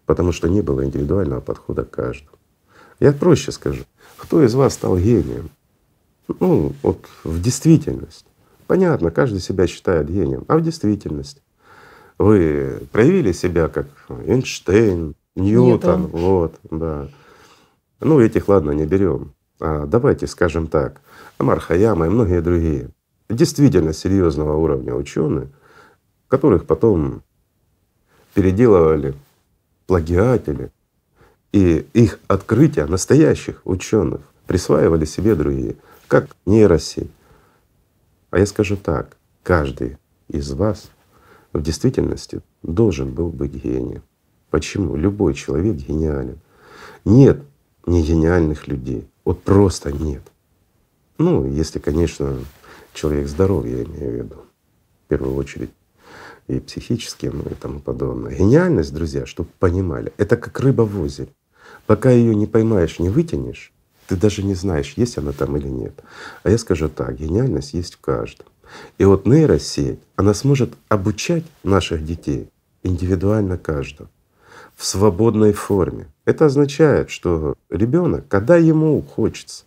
потому 0.09 0.33
что 0.33 0.49
не 0.49 0.63
было 0.63 0.87
индивидуального 0.87 1.43
подхода 1.43 1.85
к 1.85 1.91
каждому. 1.91 2.39
Я 2.99 3.13
проще 3.13 3.53
скажу, 3.53 3.85
кто 4.19 4.45
из 4.45 4.55
вас 4.55 4.75
стал 4.75 4.99
гением? 4.99 5.51
Ну, 6.41 6.75
вот 6.83 7.07
в 7.25 7.41
действительности. 7.41 8.27
Понятно, 8.67 9.11
каждый 9.11 9.41
себя 9.41 9.67
считает 9.67 10.11
гением, 10.11 10.45
а 10.47 10.59
в 10.59 10.63
действительности 10.63 11.41
вы 12.19 12.81
проявили 12.93 13.33
себя 13.33 13.69
как 13.69 13.87
Эйнштейн, 14.11 15.15
Ньютон, 15.37 16.03
Ньютон. 16.03 16.07
вот, 16.09 16.55
да. 16.71 17.09
Ну, 18.01 18.21
этих, 18.21 18.49
ладно, 18.49 18.73
не 18.73 18.85
берем. 18.85 19.33
А 19.61 19.87
давайте 19.87 20.27
скажем 20.27 20.67
так, 20.67 21.01
Амар 21.39 21.61
Хаяма 21.61 22.07
и 22.07 22.11
многие 22.11 22.43
другие 22.43 22.91
действительно 23.29 23.93
серьезного 23.93 24.57
уровня 24.57 24.95
ученые, 24.95 25.49
которых 26.29 26.67
потом 26.67 27.23
переделывали 28.35 29.15
плагиатели. 29.87 30.71
И 31.53 31.87
их 31.95 32.19
открытия 32.29 32.87
настоящих 32.87 33.63
ученых 33.65 34.21
присваивали 34.47 35.05
себе 35.05 35.35
другие, 35.35 35.77
как 36.07 36.29
нейросеть. 36.47 37.11
А 38.31 38.39
я 38.39 38.47
скажу 38.47 38.77
так, 38.77 39.17
каждый 39.43 39.97
из 40.29 40.53
вас 40.53 40.91
в 41.53 41.63
действительности 41.63 42.43
должен 42.63 43.13
был 43.13 43.31
быть 43.31 43.53
гением. 43.53 44.03
Почему? 44.51 44.97
Любой 44.97 45.35
человек 45.35 45.77
гениален. 45.77 46.39
Нет 47.05 47.43
не 47.87 48.03
гениальных 48.03 48.69
людей, 48.69 49.09
вот 49.25 49.43
просто 49.43 49.91
нет. 49.93 50.23
Ну, 51.17 51.47
если, 51.47 51.79
конечно, 51.79 52.37
человек 52.93 53.29
здоров, 53.29 53.65
я 53.65 53.83
имею 53.83 54.11
в 54.11 54.15
виду, 54.15 54.37
в 55.05 55.09
первую 55.09 55.35
очередь 55.35 55.71
и 56.47 56.61
психическим 56.61 57.41
и 57.43 57.55
тому 57.55 57.81
подобное. 57.81 58.35
Гениальность, 58.35 58.95
друзья, 58.95 59.27
чтобы 59.27 59.49
понимали, 59.59 60.13
это 60.17 60.37
как 60.37 60.61
рыба 60.61 60.83
в 60.83 61.01
озере. 61.01 61.31
Пока 61.89 62.11
ее 62.11 62.35
не 62.35 62.47
поймаешь, 62.47 62.99
не 62.99 63.09
вытянешь, 63.09 63.73
ты 64.09 64.15
даже 64.15 64.43
не 64.43 64.53
знаешь, 64.53 64.93
есть 64.97 65.17
она 65.17 65.33
там 65.33 65.57
или 65.57 65.69
нет. 65.69 65.95
А 66.43 66.51
я 66.51 66.59
скажу 66.59 66.91
так, 66.91 67.17
гениальность 67.17 67.73
есть 67.73 67.95
в 67.95 68.01
каждом. 68.03 68.45
И 68.99 69.07
вот 69.07 69.25
нейросеть, 69.25 69.99
она 70.15 70.35
сможет 70.35 70.75
обучать 70.91 71.45
наших 71.65 72.05
детей 72.05 72.51
индивидуально 72.83 73.57
каждого 73.57 74.11
в 74.77 74.85
свободной 74.85 75.55
форме. 75.55 76.09
Это 76.27 76.45
означает, 76.45 77.09
что 77.09 77.55
ребенок, 77.71 78.29
когда 78.29 78.59
ему 78.59 79.01
хочется, 79.01 79.65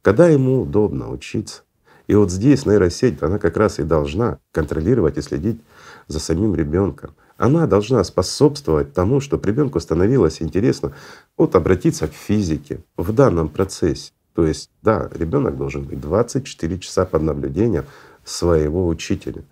когда 0.00 0.26
ему 0.26 0.62
удобно 0.62 1.10
учиться, 1.10 1.64
и 2.06 2.14
вот 2.14 2.32
здесь 2.32 2.64
нейросеть, 2.64 3.22
она 3.22 3.38
как 3.38 3.58
раз 3.58 3.78
и 3.78 3.82
должна 3.82 4.38
контролировать 4.52 5.18
и 5.18 5.22
следить 5.22 5.60
за 6.06 6.18
самим 6.18 6.54
ребенком. 6.54 7.10
Она 7.38 7.68
должна 7.68 8.02
способствовать 8.02 8.92
тому, 8.92 9.20
чтобы 9.20 9.48
ребенку 9.48 9.78
становилось 9.78 10.42
интересно 10.42 10.92
вот 11.36 11.54
обратиться 11.54 12.08
к 12.08 12.12
физике 12.12 12.80
в 12.96 13.12
данном 13.12 13.48
процессе. 13.48 14.10
То 14.34 14.44
есть, 14.44 14.70
да, 14.82 15.08
ребенок 15.12 15.56
должен 15.56 15.84
быть 15.84 16.00
24 16.00 16.78
часа 16.80 17.06
под 17.06 17.22
наблюдением 17.22 17.84
своего 18.24 18.88
учителя. 18.88 19.44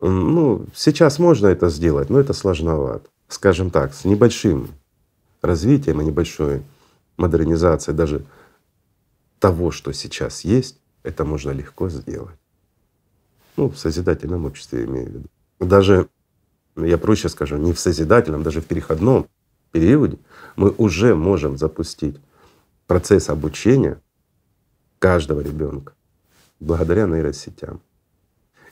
Ну, 0.00 0.64
сейчас 0.74 1.18
можно 1.18 1.48
это 1.48 1.68
сделать, 1.68 2.08
но 2.08 2.18
это 2.18 2.32
сложновато. 2.32 3.06
Скажем 3.28 3.70
так, 3.70 3.92
с 3.92 4.06
небольшим 4.06 4.68
развитием 5.42 6.00
и 6.00 6.04
небольшой 6.06 6.62
модернизацией 7.18 7.96
даже 7.96 8.24
того, 9.38 9.70
что 9.70 9.92
сейчас 9.92 10.42
есть, 10.42 10.80
это 11.02 11.26
можно 11.26 11.50
легко 11.50 11.90
сделать. 11.90 12.36
Ну, 13.58 13.68
в 13.68 13.78
созидательном 13.78 14.46
обществе 14.46 14.84
имею 14.84 15.06
в 15.06 15.08
виду. 15.10 15.28
Даже, 15.60 16.08
я 16.84 16.98
проще 16.98 17.28
скажу, 17.28 17.56
не 17.56 17.72
в 17.72 17.78
созидательном, 17.78 18.42
даже 18.42 18.60
в 18.60 18.66
переходном 18.66 19.26
периоде 19.72 20.18
мы 20.56 20.74
уже 20.78 21.14
можем 21.14 21.56
запустить 21.58 22.16
процесс 22.86 23.28
обучения 23.28 24.00
каждого 24.98 25.40
ребенка 25.40 25.92
благодаря 26.60 27.06
нейросетям. 27.06 27.80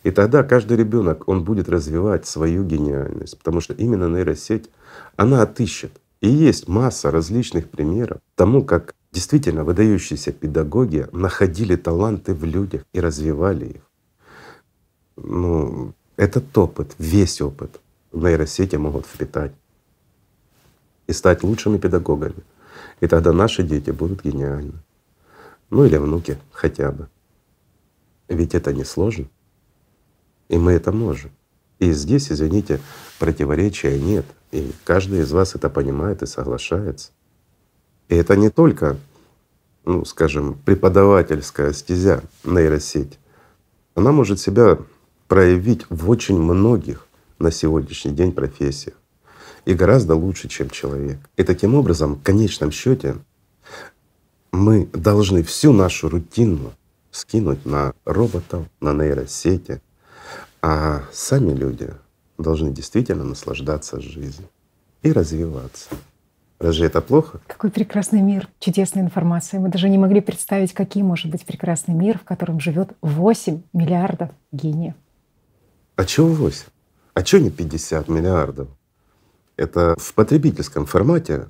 И 0.05 0.11
тогда 0.11 0.43
каждый 0.43 0.77
ребенок, 0.77 1.29
он 1.29 1.45
будет 1.45 1.69
развивать 1.69 2.27
свою 2.27 2.65
гениальность, 2.65 3.37
потому 3.39 3.61
что 3.61 3.75
именно 3.75 4.09
нейросеть, 4.09 4.71
она 5.17 5.43
отыщет. 5.43 5.93
И 6.21 6.29
есть 6.29 6.69
масса 6.69 7.11
различных 7.11 7.69
примеров 7.69 8.19
тому, 8.35 8.65
как 8.65 8.95
действительно 9.13 9.65
выдающиеся 9.65 10.33
педагоги 10.33 11.07
находили 11.13 11.77
таланты 11.77 12.35
в 12.35 12.45
людях 12.45 12.85
и 12.93 13.01
развивали 13.01 13.67
их. 13.67 13.83
Ну, 15.17 15.95
этот 16.17 16.57
опыт, 16.57 16.95
весь 16.99 17.41
опыт 17.41 17.81
в 18.13 18.23
нейросети 18.23 18.77
могут 18.77 19.07
впитать 19.07 19.53
и 21.07 21.13
стать 21.13 21.43
лучшими 21.43 21.79
педагогами. 21.79 22.43
И 23.01 23.07
тогда 23.07 23.33
наши 23.33 23.63
дети 23.63 23.91
будут 23.91 24.23
гениальны. 24.23 24.75
Ну 25.71 25.85
или 25.85 25.97
внуки 25.97 26.39
хотя 26.53 26.93
бы. 26.93 27.09
Ведь 28.29 28.55
это 28.55 28.73
не 28.73 28.85
сложно. 28.85 29.27
И 30.49 30.59
мы 30.59 30.73
это 30.73 30.93
можем. 30.93 31.31
И 31.79 31.93
здесь, 31.93 32.33
извините, 32.33 32.81
противоречия 33.19 33.99
нет. 33.99 34.27
И 34.51 34.73
каждый 34.85 35.21
из 35.21 35.33
вас 35.33 35.55
это 35.55 35.69
понимает 35.69 36.23
и 36.23 36.27
соглашается. 36.27 37.11
И 38.09 38.15
это 38.15 38.37
не 38.37 38.51
только, 38.51 38.97
ну, 39.85 40.05
скажем, 40.05 40.55
преподавательская 40.65 41.73
стезя 41.73 42.23
нейросеть. 42.45 43.19
Она 43.95 44.13
может 44.13 44.41
себя 44.41 44.79
проявить 45.29 45.85
в 45.91 46.09
очень 46.09 46.39
многих 46.39 47.08
на 47.39 47.51
сегодняшний 47.51 48.13
день 48.13 48.33
профессиях 48.33 48.97
и 49.65 49.75
гораздо 49.75 50.15
лучше, 50.15 50.49
чем 50.49 50.71
человек. 50.71 51.19
И 51.37 51.43
таким 51.43 51.75
образом, 51.75 52.17
в 52.17 52.23
конечном 52.23 52.71
счете, 52.71 53.17
мы 54.51 54.87
должны 54.87 55.43
всю 55.43 55.73
нашу 55.73 56.09
рутину 56.09 56.73
скинуть 57.11 57.67
на 57.67 57.93
роботов, 58.05 58.67
на 58.81 58.93
нейросети, 58.93 59.81
а 60.63 61.03
сами 61.13 61.53
люди 61.53 61.91
должны 62.39 62.71
действительно 62.71 63.25
наслаждаться 63.25 64.01
жизнью 64.01 64.49
и 65.03 65.13
развиваться. 65.13 65.91
Разве 66.59 66.87
это 66.87 67.01
плохо? 67.01 67.41
Какой 67.47 67.71
прекрасный 67.71 68.21
мир, 68.21 68.49
чудесная 68.59 69.05
информация. 69.05 69.61
Мы 69.61 69.69
даже 69.69 69.89
не 69.89 69.99
могли 69.99 70.21
представить, 70.21 70.73
каким 70.73 71.07
может 71.07 71.31
быть 71.31 71.45
прекрасный 71.45 71.95
мир, 71.95 72.19
в 72.19 72.25
котором 72.25 72.59
живет 72.59 72.97
8 73.01 73.63
миллиардов 73.73 74.31
гениев. 74.51 74.95
А 75.95 76.05
чего 76.05 76.29
8? 76.29 76.65
А 77.19 77.23
чего 77.25 77.43
не 77.43 77.51
50 77.51 78.09
миллиардов? 78.09 78.69
Это 79.57 79.97
в 79.99 80.15
потребительском 80.15 80.87
формате 80.87 81.49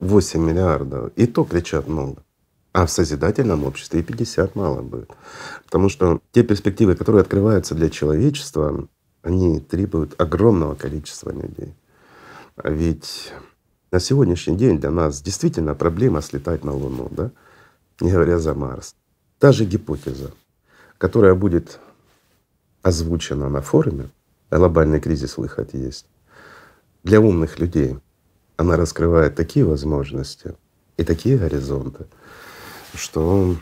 8 0.00 0.40
миллиардов. 0.40 1.12
И 1.14 1.28
то 1.28 1.44
кричат 1.44 1.86
много. 1.86 2.24
А 2.72 2.84
в 2.84 2.90
созидательном 2.90 3.62
обществе 3.62 4.00
и 4.00 4.02
50 4.02 4.56
мало 4.56 4.82
будет. 4.82 5.08
Потому 5.66 5.88
что 5.88 6.20
те 6.32 6.42
перспективы, 6.42 6.96
которые 6.96 7.22
открываются 7.22 7.76
для 7.76 7.90
человечества, 7.90 8.88
они 9.22 9.60
требуют 9.60 10.20
огромного 10.20 10.74
количества 10.74 11.30
людей. 11.30 11.72
А 12.56 12.70
ведь 12.70 13.32
на 13.92 14.00
сегодняшний 14.00 14.56
день 14.56 14.80
для 14.80 14.90
нас 14.90 15.22
действительно 15.22 15.76
проблема 15.76 16.22
слетать 16.22 16.64
на 16.64 16.72
Луну, 16.72 17.08
да? 17.12 17.30
не 18.00 18.10
говоря 18.10 18.40
за 18.40 18.54
Марс. 18.54 18.96
Та 19.38 19.52
же 19.52 19.64
гипотеза, 19.64 20.32
которая 20.98 21.36
будет 21.36 21.78
озвучена 22.82 23.48
на 23.48 23.60
форуме, 23.60 24.08
глобальный 24.58 25.00
кризис 25.00 25.36
выход 25.36 25.74
есть, 25.74 26.06
для 27.02 27.20
умных 27.20 27.58
людей 27.58 27.98
она 28.56 28.76
раскрывает 28.76 29.34
такие 29.34 29.64
возможности 29.64 30.54
и 30.96 31.04
такие 31.04 31.36
горизонты, 31.36 32.06
что 32.94 33.56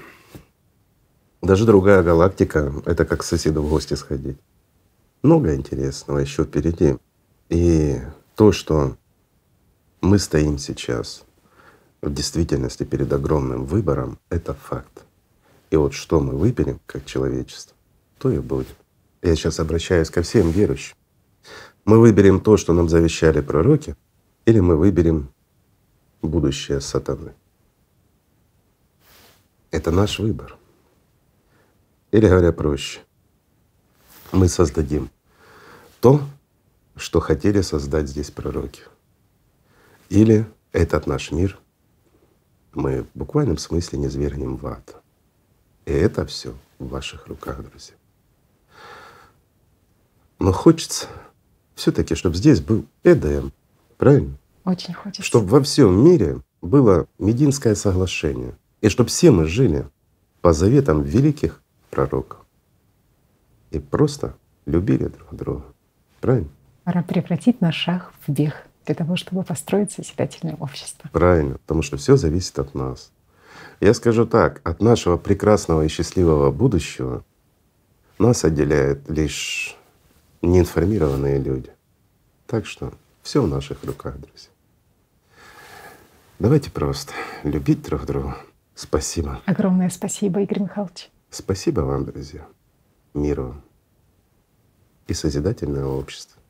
даже 1.41 1.67
другая 1.67 2.03
галактика— 2.03 2.73
это 2.87 3.05
как 3.05 3.21
к 3.21 3.25
соседу 3.25 3.63
в 3.63 3.71
гости 3.71 3.95
сходить. 3.95 4.39
Много 5.23 5.55
интересного 5.55 6.19
еще 6.19 6.45
впереди. 6.45 6.99
И 7.49 8.01
то, 8.37 8.53
что 8.53 8.97
мы 10.01 10.19
стоим 10.19 10.59
сейчас 10.59 11.25
в 12.01 12.13
действительности 12.13 12.85
перед 12.85 13.13
огромным 13.13 13.65
выбором, 13.65 14.19
это 14.29 14.55
факт. 14.55 15.05
И 15.71 15.77
вот 15.77 15.95
что 15.95 16.21
мы 16.21 16.37
выберем 16.37 16.81
как 16.87 17.07
человечество, 17.07 17.77
то 18.19 18.31
и 18.31 18.39
будет. 18.39 18.77
Я 19.23 19.37
сейчас 19.37 19.61
обращаюсь 19.61 20.11
ко 20.11 20.23
всем 20.23 20.51
верующим. 20.51 20.97
Мы 21.85 22.01
выберем 22.01 22.41
то, 22.41 22.57
что 22.57 22.73
нам 22.73 22.89
завещали 22.89 23.41
пророки, 23.41 23.97
или 24.47 24.59
мы 24.59 24.77
выберем 24.77 25.33
будущее 26.23 26.81
сатаны. 26.81 27.33
Это 29.71 29.93
наш 29.93 30.19
выбор. 30.19 30.57
Или 32.11 32.29
говоря 32.29 32.53
проще, 32.53 33.01
мы 34.33 34.49
создадим 34.49 35.09
то, 36.01 36.21
что 36.97 37.21
хотели 37.21 37.61
создать 37.63 38.09
здесь 38.09 38.31
пророки. 38.31 38.83
Или 40.09 40.47
этот 40.73 41.07
наш 41.07 41.31
мир 41.31 41.59
мы 42.75 43.05
в 43.05 43.19
буквальном 43.19 43.57
смысле 43.57 44.01
не 44.01 44.09
свергнем 44.11 44.57
в 44.57 44.67
ад. 44.67 44.97
И 45.87 45.93
это 45.93 46.27
все 46.27 46.55
в 46.79 46.89
ваших 46.89 47.29
руках, 47.29 47.63
друзья. 47.63 47.95
Но 50.43 50.51
хочется 50.51 51.07
все-таки, 51.77 52.17
чтобы 52.17 52.35
здесь 52.35 52.61
был 52.61 52.85
Эдем, 53.05 53.53
правильно? 53.97 54.37
Очень 54.65 54.93
хочется. 54.93 55.23
Чтобы 55.23 55.47
во 55.47 55.63
всем 55.63 56.05
мире 56.05 56.41
было 56.61 57.07
Мединское 57.21 57.77
соглашение. 57.77 58.57
И 58.81 58.89
чтобы 58.89 59.09
все 59.09 59.31
мы 59.31 59.47
жили 59.47 59.87
по 60.41 60.53
заветам 60.53 61.03
великих 61.03 61.63
пророков 61.91 62.41
и 63.71 63.79
просто 63.79 64.35
любили 64.67 65.07
друг 65.07 65.33
друга. 65.33 65.65
Правильно? 66.21 66.49
Пора 66.83 67.05
превратить 67.05 67.61
наш 67.61 67.77
шаг 67.77 68.13
в 68.27 68.33
бег 68.33 68.67
для 68.85 68.97
того, 68.97 69.15
чтобы 69.15 69.45
построить 69.45 69.93
созидательное 69.93 70.57
общество. 70.57 71.09
Правильно, 71.13 71.59
потому 71.59 71.83
что 71.83 71.97
все 71.99 72.17
зависит 72.17 72.59
от 72.59 72.75
нас. 72.75 73.13
Я 73.79 73.95
скажу 73.95 74.27
так, 74.27 74.61
от 74.65 74.83
нашего 74.83 75.19
прекрасного 75.19 75.83
и 75.83 75.89
счастливого 75.89 76.51
будущего 76.51 77.23
нас 78.19 78.45
отделяет 78.45 79.09
лишь 79.09 79.79
неинформированные 80.43 81.39
люди. 81.39 81.71
Так 82.47 82.67
что 82.67 82.93
все 83.23 83.43
в 83.43 83.49
наших 83.49 83.85
руках, 83.85 84.19
друзья. 84.19 84.51
Давайте 86.39 86.71
просто 86.71 87.13
любить 87.45 87.83
друг 87.83 88.05
друга. 88.05 88.37
Спасибо. 88.75 89.41
Огромное 89.47 89.91
спасибо, 89.91 90.41
Игорь 90.43 90.63
Михайлович. 90.63 91.09
Спасибо 91.31 91.81
вам, 91.81 92.05
друзья. 92.05 92.47
Миру 93.15 93.63
и 95.07 95.15
созидательное 95.15 95.85
общество. 95.85 96.42